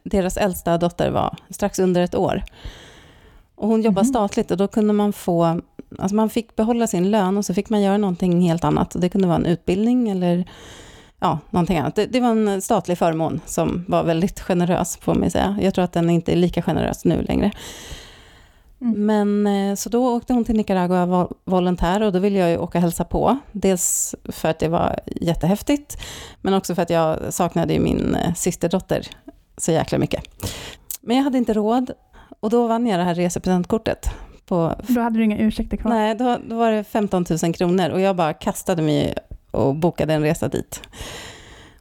[0.04, 2.44] deras äldsta dotter var strax under ett år.
[3.56, 4.14] Och hon jobbade Mhm.
[4.14, 5.62] statligt och då kunde man få,
[6.00, 8.96] alltså man fick behålla sin lön och så fick man göra någonting helt annat.
[8.96, 10.46] Och det kunde vara en utbildning eller
[11.22, 11.96] ja, någonting annat.
[11.96, 15.58] Det, det var en statlig förmån som var väldigt generös, får man säga.
[15.62, 17.52] Jag tror att den inte är lika generös nu längre.
[18.82, 19.06] Mm.
[19.06, 22.58] Men eh, så då åkte hon till Nicaragua vol- volontär och då ville jag ju
[22.58, 23.38] åka och hälsa på.
[23.52, 25.98] Dels för att det var jättehäftigt,
[26.42, 29.08] men också för att jag saknade ju min eh, systerdotter
[29.58, 30.24] så jäkla mycket.
[31.02, 31.92] Men jag hade inte råd
[32.40, 34.10] och då vann jag det här resepresentkortet.
[34.46, 35.92] På, Då hade du inga ursäkter kvar.
[35.92, 39.14] nej, då, då var det 15 000 kronor och jag bara kastade mig
[39.52, 40.82] och bokade en resa dit.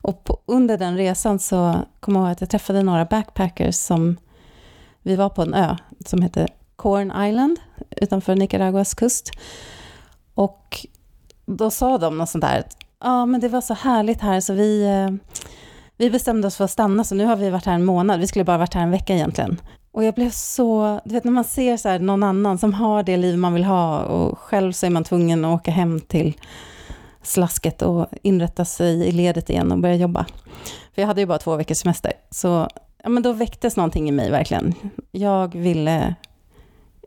[0.02, 4.16] Och på, under den resan så kom jag ihåg att jag träffade några backpackers som
[5.02, 7.60] vi var på en ö som heter Corn Island
[7.90, 9.30] utanför Nicaraguas kust.
[10.34, 10.86] Och
[11.46, 14.52] då sa de något sånt där, att, ja men det var så härligt här så
[14.52, 15.36] vi, eh,
[15.96, 18.26] vi bestämde oss för att stanna så nu har vi varit här en månad, vi
[18.26, 19.60] skulle bara varit här en vecka egentligen.
[19.92, 23.02] Och jag blev så, du vet när man ser så här någon annan som har
[23.02, 26.34] det liv man vill ha och själv så är man tvungen att åka hem till
[27.22, 30.26] slasket och inrätta sig i ledet igen och börja jobba.
[30.94, 32.12] För jag hade ju bara två veckors semester.
[32.30, 32.68] Så
[33.02, 34.74] ja, men då väcktes någonting i mig verkligen.
[35.10, 36.14] Jag ville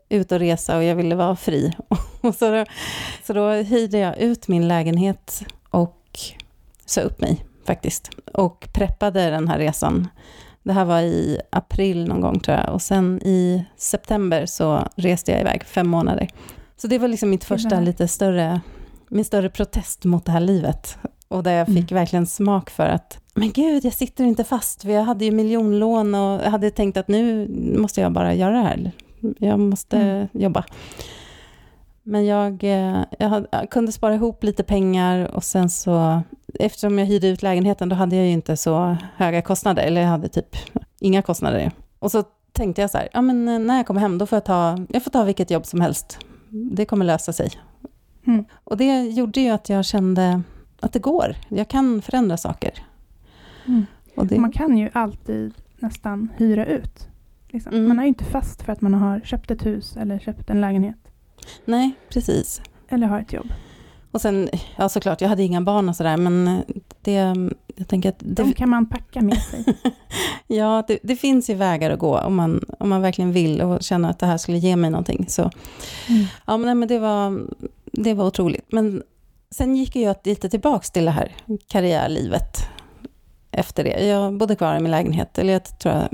[0.08, 1.72] ut och resa och jag ville vara fri.
[2.20, 2.64] Och så, då,
[3.26, 6.18] så då hyrde jag ut min lägenhet och
[6.86, 8.10] sa upp mig faktiskt.
[8.32, 10.08] Och preppade den här resan.
[10.62, 12.74] Det här var i april någon gång tror jag.
[12.74, 16.28] Och sen i september så reste jag iväg fem månader.
[16.76, 18.60] Så det var liksom mitt första lite större,
[19.14, 20.98] min större protest mot det här livet.
[21.28, 24.82] Och där jag fick verkligen smak för att, men gud, jag sitter inte fast.
[24.82, 27.48] För jag hade ju miljonlån och jag hade tänkt att nu
[27.78, 28.90] måste jag bara göra det här.
[29.38, 30.28] Jag måste Mm.
[30.32, 30.64] jobba.
[32.02, 36.22] Men jag, eh, jag kunde spara ihop lite pengar och sen så,
[36.58, 40.08] eftersom jag hyrde ut lägenheten, då hade jag ju inte så höga kostnader, eller jag
[40.08, 40.56] hade typ
[41.00, 41.70] inga kostnader.
[41.98, 44.36] Och så tänkte jag så här, ja men eh, när jag kommer hem, då får
[44.36, 46.18] jag ta, jag får ta vilket jobb som helst.
[46.72, 47.50] Det kommer lösa sig.
[48.26, 48.44] Mm.
[48.64, 50.42] Och det gjorde ju att jag kände
[50.80, 51.36] att det går.
[51.48, 52.72] Jag kan förändra saker.
[53.66, 53.86] Mm.
[54.14, 57.08] Det, Man kan ju alltid nästan hyra ut.
[57.48, 57.72] Liksom.
[57.72, 57.88] Mm.
[57.88, 60.60] Man är ju inte fast för att man har köpt ett hus eller köpt en
[60.60, 60.98] lägenhet.
[61.64, 62.62] nej, precis.
[62.88, 63.46] Eller har ett jobb.
[64.14, 66.62] Och sen, ja såklart, jag hade inga barn och sådär, men
[67.02, 67.12] det,
[67.76, 69.64] jag tänker att det, De kan man packa med sig.
[70.46, 73.82] ja, det, det finns ju vägar att gå om man, om man verkligen vill och
[73.82, 75.26] känner att det här skulle ge mig någonting.
[75.28, 75.50] Så
[76.08, 76.24] Mm.
[76.46, 77.40] ja, men, nej, men det, var,
[77.92, 78.72] det var otroligt.
[78.72, 79.02] Men
[79.50, 81.32] sen gick jag lite tillbaks till det här
[81.68, 82.68] karriärlivet
[83.50, 84.06] efter det.
[84.06, 86.08] Jag bodde kvar i min lägenhet, eller jag tror jag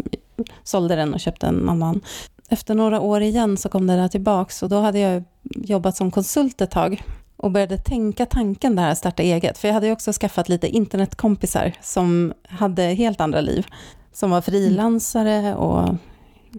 [0.63, 2.01] sålde den och köpte en annan.
[2.49, 6.11] Efter några år igen så kom det där tillbaks och då hade jag jobbat som
[6.11, 7.03] konsult ett tag
[7.41, 9.59] och började tänka tanken där att starta eget.
[9.59, 13.67] För jag hade ju också skaffat lite internetkompisar som hade helt andra liv.
[14.13, 15.95] Som var frilansare och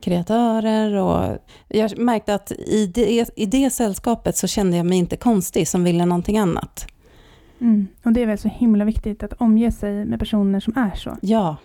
[0.02, 5.18] kreatörer och jag märkte att i det, i det sällskapet så kände jag mig inte
[5.18, 6.88] konstig som ville någonting annat.
[7.60, 7.88] Mm.
[8.04, 11.18] Och det är väl så himla viktigt att omge sig med personer som är så.
[11.22, 11.58] Ja,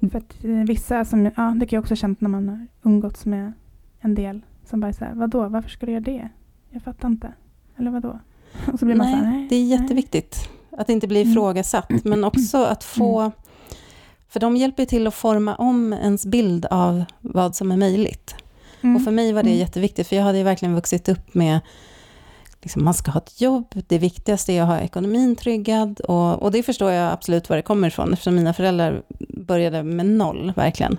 [0.00, 2.66] För att eh, vissa som, ja det kan jag också ha känt när man har
[2.82, 3.52] umgåtts med
[4.00, 6.28] en del som bara säger, vadå, varför ska du göra det?
[6.70, 7.32] Jag fattar inte.
[7.80, 8.18] Eller vadå?
[8.72, 9.46] Och så blir man så här, nej, nej.
[9.50, 11.32] det är nej." jätteviktigt att inte bli Mm.
[11.32, 13.32] ifrågasatt, men också att få...
[14.28, 18.34] För de hjälper till att forma om ens bild av vad som är möjligt.
[18.80, 18.96] Mm.
[18.96, 19.58] Och för mig var det Mm.
[19.60, 21.60] jätteviktigt, för jag hade ju verkligen vuxit upp med
[22.62, 26.00] liksom, man ska ha ett jobb, det viktigaste är att ha ekonomin tryggad.
[26.00, 30.06] Och, och det förstår jag absolut var det kommer ifrån, eftersom mina föräldrar började med
[30.06, 30.98] noll, verkligen.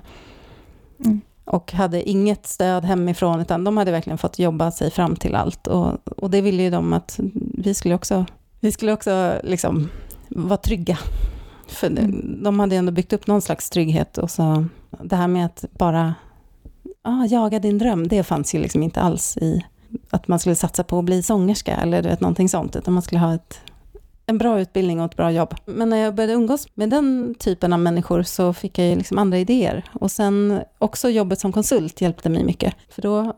[1.06, 1.22] Mm.
[1.46, 5.68] Och hade inget stöd hemifrån, utan de hade verkligen fått jobba sig fram till allt.
[5.68, 7.20] Och, och det ville ju de att
[7.58, 8.26] vi skulle också,
[8.60, 9.90] vi skulle också liksom
[10.30, 10.98] vara trygga.
[11.68, 12.44] För Mm.
[12.44, 14.18] de hade ändå byggt upp någon slags trygghet.
[14.18, 14.66] Och så
[15.04, 16.16] det här med att bara
[17.02, 19.66] ah, jaga din dröm, det fanns ju liksom inte alls i
[20.10, 23.04] att man skulle satsa på att bli sångerska eller du vet, någonting sånt, utan man
[23.04, 23.60] skulle ha ett,
[24.32, 25.56] en bra utbildning och ett bra jobb.
[25.66, 29.18] Men när jag började umgås med den typen av människor så fick jag ju liksom
[29.18, 29.84] andra idéer.
[29.94, 32.76] Och sen också jobbet som konsult hjälpte mig mycket.
[32.90, 33.34] För då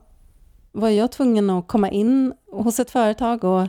[0.72, 3.68] var jag tvungen att komma in hos ett företag och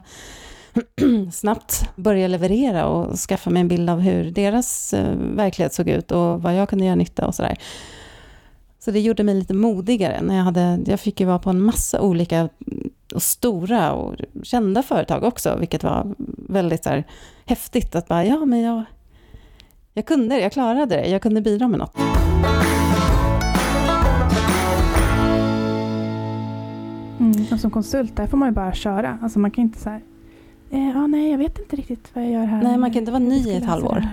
[1.33, 6.13] snabbt börja leverera och skaffa mig en bild av hur deras eh, verklighet såg ut
[6.13, 7.59] och vad jag kunde göra nytta och sådär.
[8.79, 10.23] Så det gjorde mig lite modigare.
[10.23, 12.49] När jag, hade, jag fick ju vara på en massa olika
[13.13, 16.15] och stora och kända företag också, vilket var
[16.49, 17.05] väldigt så här,
[17.45, 17.95] häftigt.
[17.95, 18.83] Att bara, ja men jag,
[19.93, 21.97] jag kunde det, jag klarade det, jag kunde bidra med något.
[27.49, 29.19] som, som konsult, där får man ju bara köra.
[29.23, 30.01] Alltså man kan inte så här,
[30.71, 32.63] eh, ah, nej jag vet inte riktigt vad jag gör här.
[32.63, 34.09] Nej, man kan inte vara ny i ett halvår.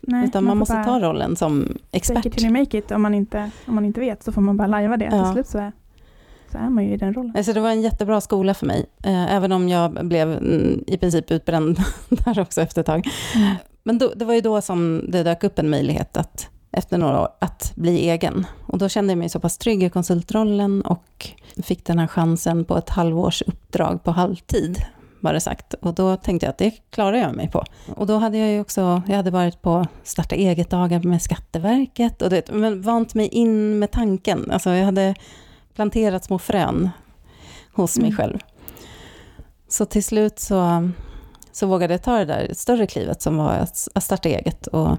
[0.00, 2.26] Nej, utan man, får måste ta rollen som expert.
[2.26, 2.90] it till you make it.
[2.90, 5.04] Om man inte, om man inte vet så får man bara lajva det.
[5.04, 5.24] Ja.
[5.24, 5.72] Till slut så är,
[6.54, 7.32] så är man ju i den rollen.
[7.36, 10.96] Alltså det var en jättebra skola för mig, eh, även om jag blev mm, i
[10.96, 11.78] princip utbränd
[12.08, 13.08] där också efter ett tag.
[13.34, 13.54] Mm.
[13.82, 17.20] Men då, det var ju då som det dök upp en möjlighet att efter några
[17.20, 18.46] år att bli egen.
[18.66, 21.30] Och då kände jag mig så pass trygg i konsultrollen och
[21.62, 24.82] fick den här chansen på ett halvårs uppdrag på halvtid,
[25.20, 25.74] var det sagt.
[25.74, 27.64] Och då tänkte jag att det klarar jag mig på.
[27.96, 32.30] Och då hade jag ju också, jag hade varit på starta eget-dagar med Skatteverket och
[32.30, 34.50] det, men vant mig in med tanken.
[34.50, 35.14] Alltså jag hade
[35.74, 36.90] planterat små frön
[37.74, 38.16] hos mig Mm.
[38.16, 38.38] själv.
[39.68, 40.90] Så till slut så,
[41.52, 44.98] så vågade jag ta det där större klivet som var att, att starta eget och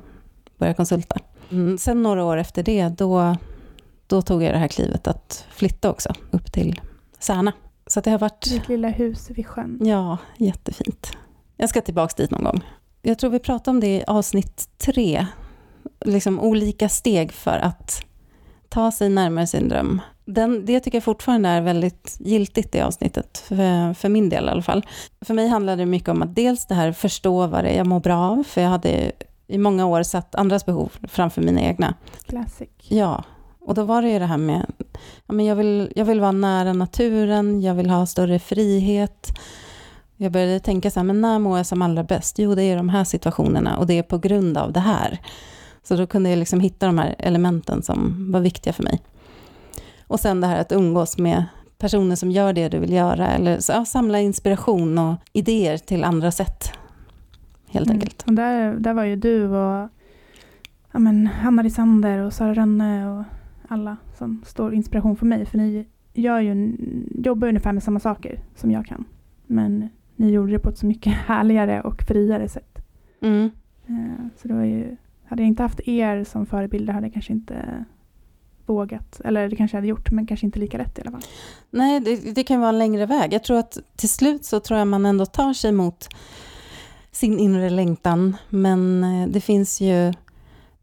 [0.57, 1.19] börja konsulta.
[1.51, 3.36] Mm, sen några år efter det, då,
[4.07, 6.82] då tog jag det här klivet att flytta också, upp till
[7.19, 7.53] Särna.
[7.88, 9.80] Så det har varit, Ditt lilla hus vid sjön.
[9.82, 11.11] ja, jättefint.
[11.57, 12.61] Jag ska tillbaka dit någon gång.
[13.01, 15.26] Jag tror vi pratade om det i avsnitt tre,
[16.05, 18.05] liksom olika steg för att
[18.69, 20.01] ta sig närmare sin dröm.
[20.26, 24.49] Den, det tycker jag fortfarande är väldigt giltigt i avsnittet, för, för min del i
[24.49, 24.86] alla fall.
[25.21, 27.88] För mig handlade det mycket om att dels det här förstå vad det är jag
[27.88, 29.11] mår bra av, för jag hade
[29.47, 31.93] i många år satt andras behov framför mina egna.
[32.26, 32.69] Classic.
[32.88, 33.23] Ja,
[33.65, 34.65] och då var det ju det här med,
[35.28, 39.39] ja, men jag, vill, jag vill vara nära naturen, jag vill ha större frihet.
[40.17, 42.39] Jag började tänka så här, men när mår jag som allra bäst?
[42.39, 45.19] Jo, det är i de här situationerna och det är på grund av det här.
[45.84, 49.01] Så då kunde jag liksom hitta de här elementen som var viktiga för mig.
[50.08, 51.43] Och sen det här att umgås med
[51.78, 56.03] personer som gör det du vill göra, eller så, ja, samla inspiration och idéer till
[56.03, 56.72] andra sätt.
[57.68, 57.95] Helt Mm.
[57.95, 58.24] enkelt.
[58.28, 59.89] Och där, där var ju du och
[60.91, 63.24] ja, men, Hanna Lisander och Sara Rönne och
[63.68, 65.45] alla som står inspiration för mig.
[65.45, 66.78] För ni gör ju,
[67.24, 69.06] jobbar ungefär med samma saker som jag kan.
[69.47, 72.78] Men ni gjorde det på ett så mycket härligare och friare sätt.
[73.22, 73.51] Mm.
[73.88, 74.95] Eh, Så det var ju,
[75.26, 77.86] hade jag inte haft er som förebilder hade jag kanske inte
[78.66, 79.22] vågat.
[79.24, 81.24] Eller det kanske jag hade gjort, men kanske inte lika lätt i alla fall.
[81.70, 83.34] Nej, det, det kan vara en längre väg.
[83.34, 86.07] Jag tror att till slut så tror jag man ändå tar sig mot
[87.11, 88.38] sin inre längtan.
[88.49, 90.13] Men eh, det finns ju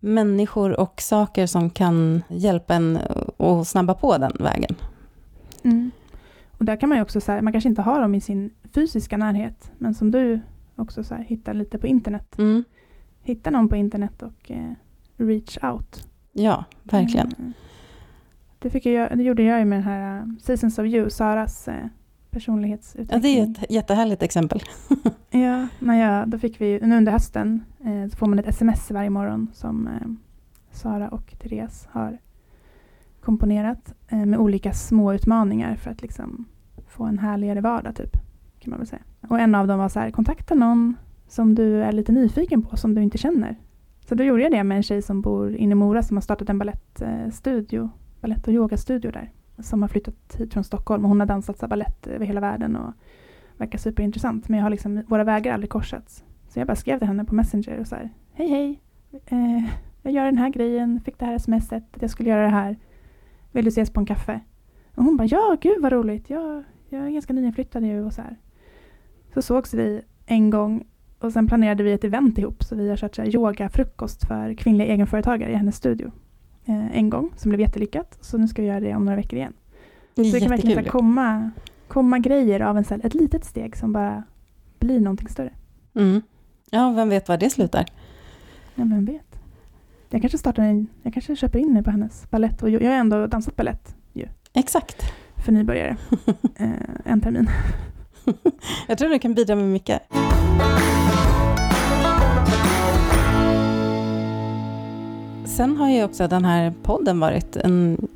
[0.01, 2.99] människor och saker som kan hjälpa en
[3.37, 4.77] att snabba på den vägen.
[6.63, 9.17] Och där kan man ju också säga, man kanske inte har dem i sin fysiska
[9.17, 10.41] närhet, men som du
[10.77, 12.39] också så här, hittar lite på internet.
[12.39, 12.65] Mm.
[13.23, 14.73] Hitta någon på internet och eh,
[15.17, 16.09] reach out.
[16.33, 17.33] Ja, verkligen.
[17.39, 17.53] Mm.
[18.63, 21.69] Det, fick jag, det gjorde jag ju med den här eh, Seasons of You, Saras
[21.69, 21.89] eh, Ja,
[22.31, 23.21] personlighetsutveckling.
[23.23, 24.61] det är ett jättehärligt exempel.
[25.35, 28.91] Ja, när jag, då fick vi, nu under hösten eh, så får man ett sms
[28.91, 30.09] varje morgon som eh,
[30.71, 32.19] Sara och Therese har
[33.21, 36.45] komponerat eh, med olika små utmaningar för att liksom
[36.89, 38.17] få en härligare vardag typ.
[38.59, 39.03] Kan man väl säga.
[39.29, 40.97] Och en av dem var så här, kontakta någon
[41.29, 43.57] som du är lite nyfiken på som du inte känner.
[44.09, 46.23] Så då gjorde jag det med en tjej som bor inne i Mora som har
[46.23, 47.91] startat en balettstudio,
[48.23, 49.33] balett och yogastudio där.
[49.59, 52.77] Som har flyttat hit från Stockholm och hon har dansat så balett över hela världen
[52.77, 52.93] och
[53.57, 54.49] verkar superintressant.
[54.49, 56.25] Men jag har liksom, våra vägar har aldrig korsats.
[56.49, 58.81] Så jag bara skrev till henne på Messenger och så här, hej hej,
[59.27, 59.65] eh,
[60.03, 62.77] jag gör den här grejen, fick det här smset, att jag skulle göra det här.
[63.53, 64.41] Vill du ses på en kaffe?
[64.95, 68.23] Och hon bara, ja gud vad roligt, jag, jag är ganska nyinflyttad ju och så
[68.23, 68.37] här.
[69.35, 70.85] Så sågs vi en gång
[71.19, 72.63] och sen planerade vi ett event ihop.
[72.63, 76.11] Så vi har kört så här yogafrukost för kvinnliga egenföretagare i hennes studio.
[76.65, 78.19] Eh, en gång, som blev jättelyckat.
[78.21, 79.53] Så nu ska vi göra det om några veckor igen.
[80.15, 81.51] Så det kan verkligen så här komma,
[81.89, 84.23] komma grejer av en, så här, ett litet steg som bara
[84.79, 85.53] blir någonting större.
[85.95, 86.23] Mm.
[86.71, 87.85] Ja, vem vet var det slutar?
[88.75, 89.39] Ja, vem vet.
[90.11, 92.63] Jag kanske startar en, jag kanske köper in mig på hennes ballett.
[92.63, 93.95] Och jag har ändå dansat ballett
[94.55, 95.13] Exakt.
[95.37, 95.97] för nybörjare.
[96.57, 96.71] eh,
[97.05, 97.51] en termin.
[98.89, 100.03] Jag tror du kan bidra med mycket.
[105.57, 108.09] Sen har ju också den här podden varit en,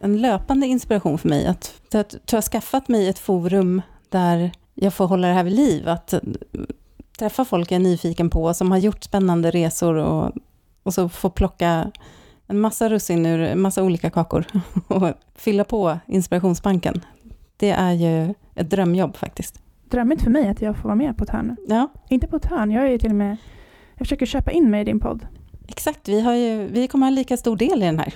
[0.00, 1.46] en löpande inspiration för mig.
[1.46, 5.88] Att, jag har skaffat mig ett forum där jag får hålla det här vid liv.
[5.88, 6.14] Att
[7.18, 10.32] träffa folk jag är nyfiken på, som har gjort spännande resor och,
[10.82, 11.90] och så få plocka
[12.46, 14.44] en massa russin ur en massa olika kakor
[14.86, 17.04] och fylla på inspirationsbanken.
[17.56, 19.62] Det är ju ett drömjobb faktiskt.
[19.84, 21.56] Drömmigt för mig att jag får vara med på ett hörn.
[21.68, 23.36] Ja, Inte på ett hörn, jag är ju till och med
[23.94, 25.26] jag försöker köpa in mig i din podd.
[25.70, 26.08] Exakt.
[26.08, 28.14] Vi, har ju, vi kommer ha lika stor del i den här.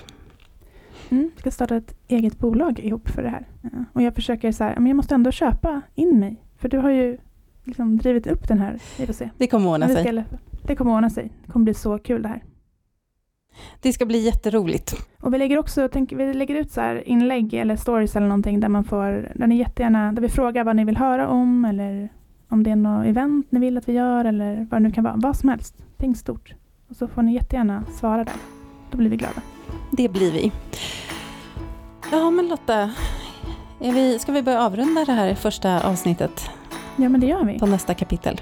[1.09, 3.47] Mm, ska starta ett eget bolag ihop för det här.
[3.61, 3.69] Ja.
[3.93, 6.43] Och jag försöker så här, men jag måste ändå köpa in mig.
[6.57, 7.17] För du har ju
[7.63, 8.79] liksom drivit upp den här.
[8.99, 9.29] Vi får se.
[9.37, 10.03] Det kommer ordna sig.
[10.03, 10.23] ska,
[10.67, 11.31] det kommer ordna sig.
[11.45, 12.43] Det kommer bli så kul det här.
[13.81, 15.07] Det ska bli jätteroligt.
[15.21, 18.59] Och vi lägger också tänk, vi lägger ut så här inlägg eller stories eller någonting
[18.59, 22.09] där man får, där ni jättegärna, där vi frågar vad ni vill höra om eller
[22.49, 25.03] om det är något event ni vill att vi gör eller vad det nu kan
[25.03, 25.15] vara.
[25.17, 25.85] Vad som helst.
[25.97, 26.53] Tänk stort.
[26.89, 28.35] Och så får ni jättegärna svara där.
[28.91, 29.41] Då blir vi glada.
[29.91, 30.51] Det blir vi.
[32.11, 32.91] Ja, men Lotta,
[33.79, 36.49] är vi, ska vi börja avrunda det här första avsnittet
[36.95, 37.59] Ja, men det gör vi.
[37.59, 38.41] på nästa kapitel?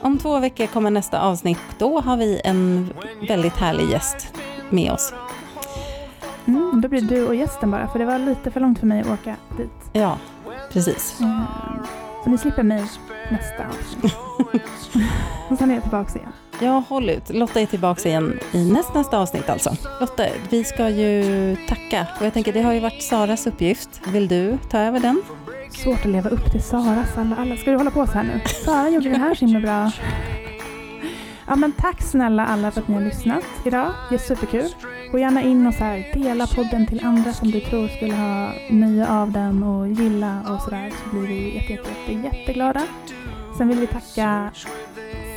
[0.00, 1.58] Om två veckor kommer nästa avsnitt.
[1.78, 2.92] Då har vi en
[3.28, 4.34] väldigt härlig gäst
[4.70, 5.14] med oss.
[6.46, 9.00] Mm, då blir du och gästen bara, för det var lite för långt för mig
[9.00, 9.70] att åka dit.
[9.92, 10.18] Ja,
[10.72, 11.20] precis.
[11.20, 11.40] Mm.
[12.24, 12.84] Så ni slipper mig
[13.30, 14.16] nästa avsnitt.
[15.50, 16.32] och sen är jag tillbaka igen.
[16.62, 17.30] Ja, håll ut.
[17.30, 19.76] Lotta är tillbaka igen i nästnästa avsnitt alltså.
[20.00, 22.06] Lotta, vi ska ju tacka.
[22.20, 24.00] Och jag tänker, det har ju varit Saras uppgift.
[24.06, 25.22] Vill du ta över den?
[25.70, 27.56] Svårt att leva upp till Saras alla, alla.
[27.56, 28.40] Ska du hålla på så här nu?
[28.64, 29.92] Sara gjorde det här så himla bra.
[31.46, 33.92] Ja, men tack snälla alla för att ni har lyssnat idag.
[34.08, 34.74] Det är superkul.
[35.12, 38.52] Gå gärna in och så här, dela podden till andra som du tror skulle ha
[38.70, 40.90] nöje av den och gilla och sådär.
[40.90, 42.82] Så blir vi jätte, jätte, jätte, jätteglada.
[43.58, 44.50] Sen vill vi tacka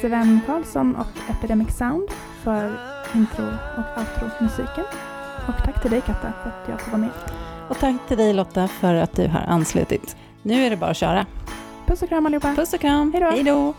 [0.05, 2.09] Sven Karlsson och Epidemic Sound
[2.43, 2.79] för
[3.15, 4.83] intro och outro-musiken.
[5.47, 7.09] Och tack till dig Katta för att jag får vara med.
[7.69, 10.17] Och tack till dig Lotta för att du har anslutit.
[10.41, 11.25] Nu är det bara att köra.
[11.87, 12.55] Puss och kram allihopa!
[12.55, 13.13] Puss och kram.
[13.13, 13.73] Hej då.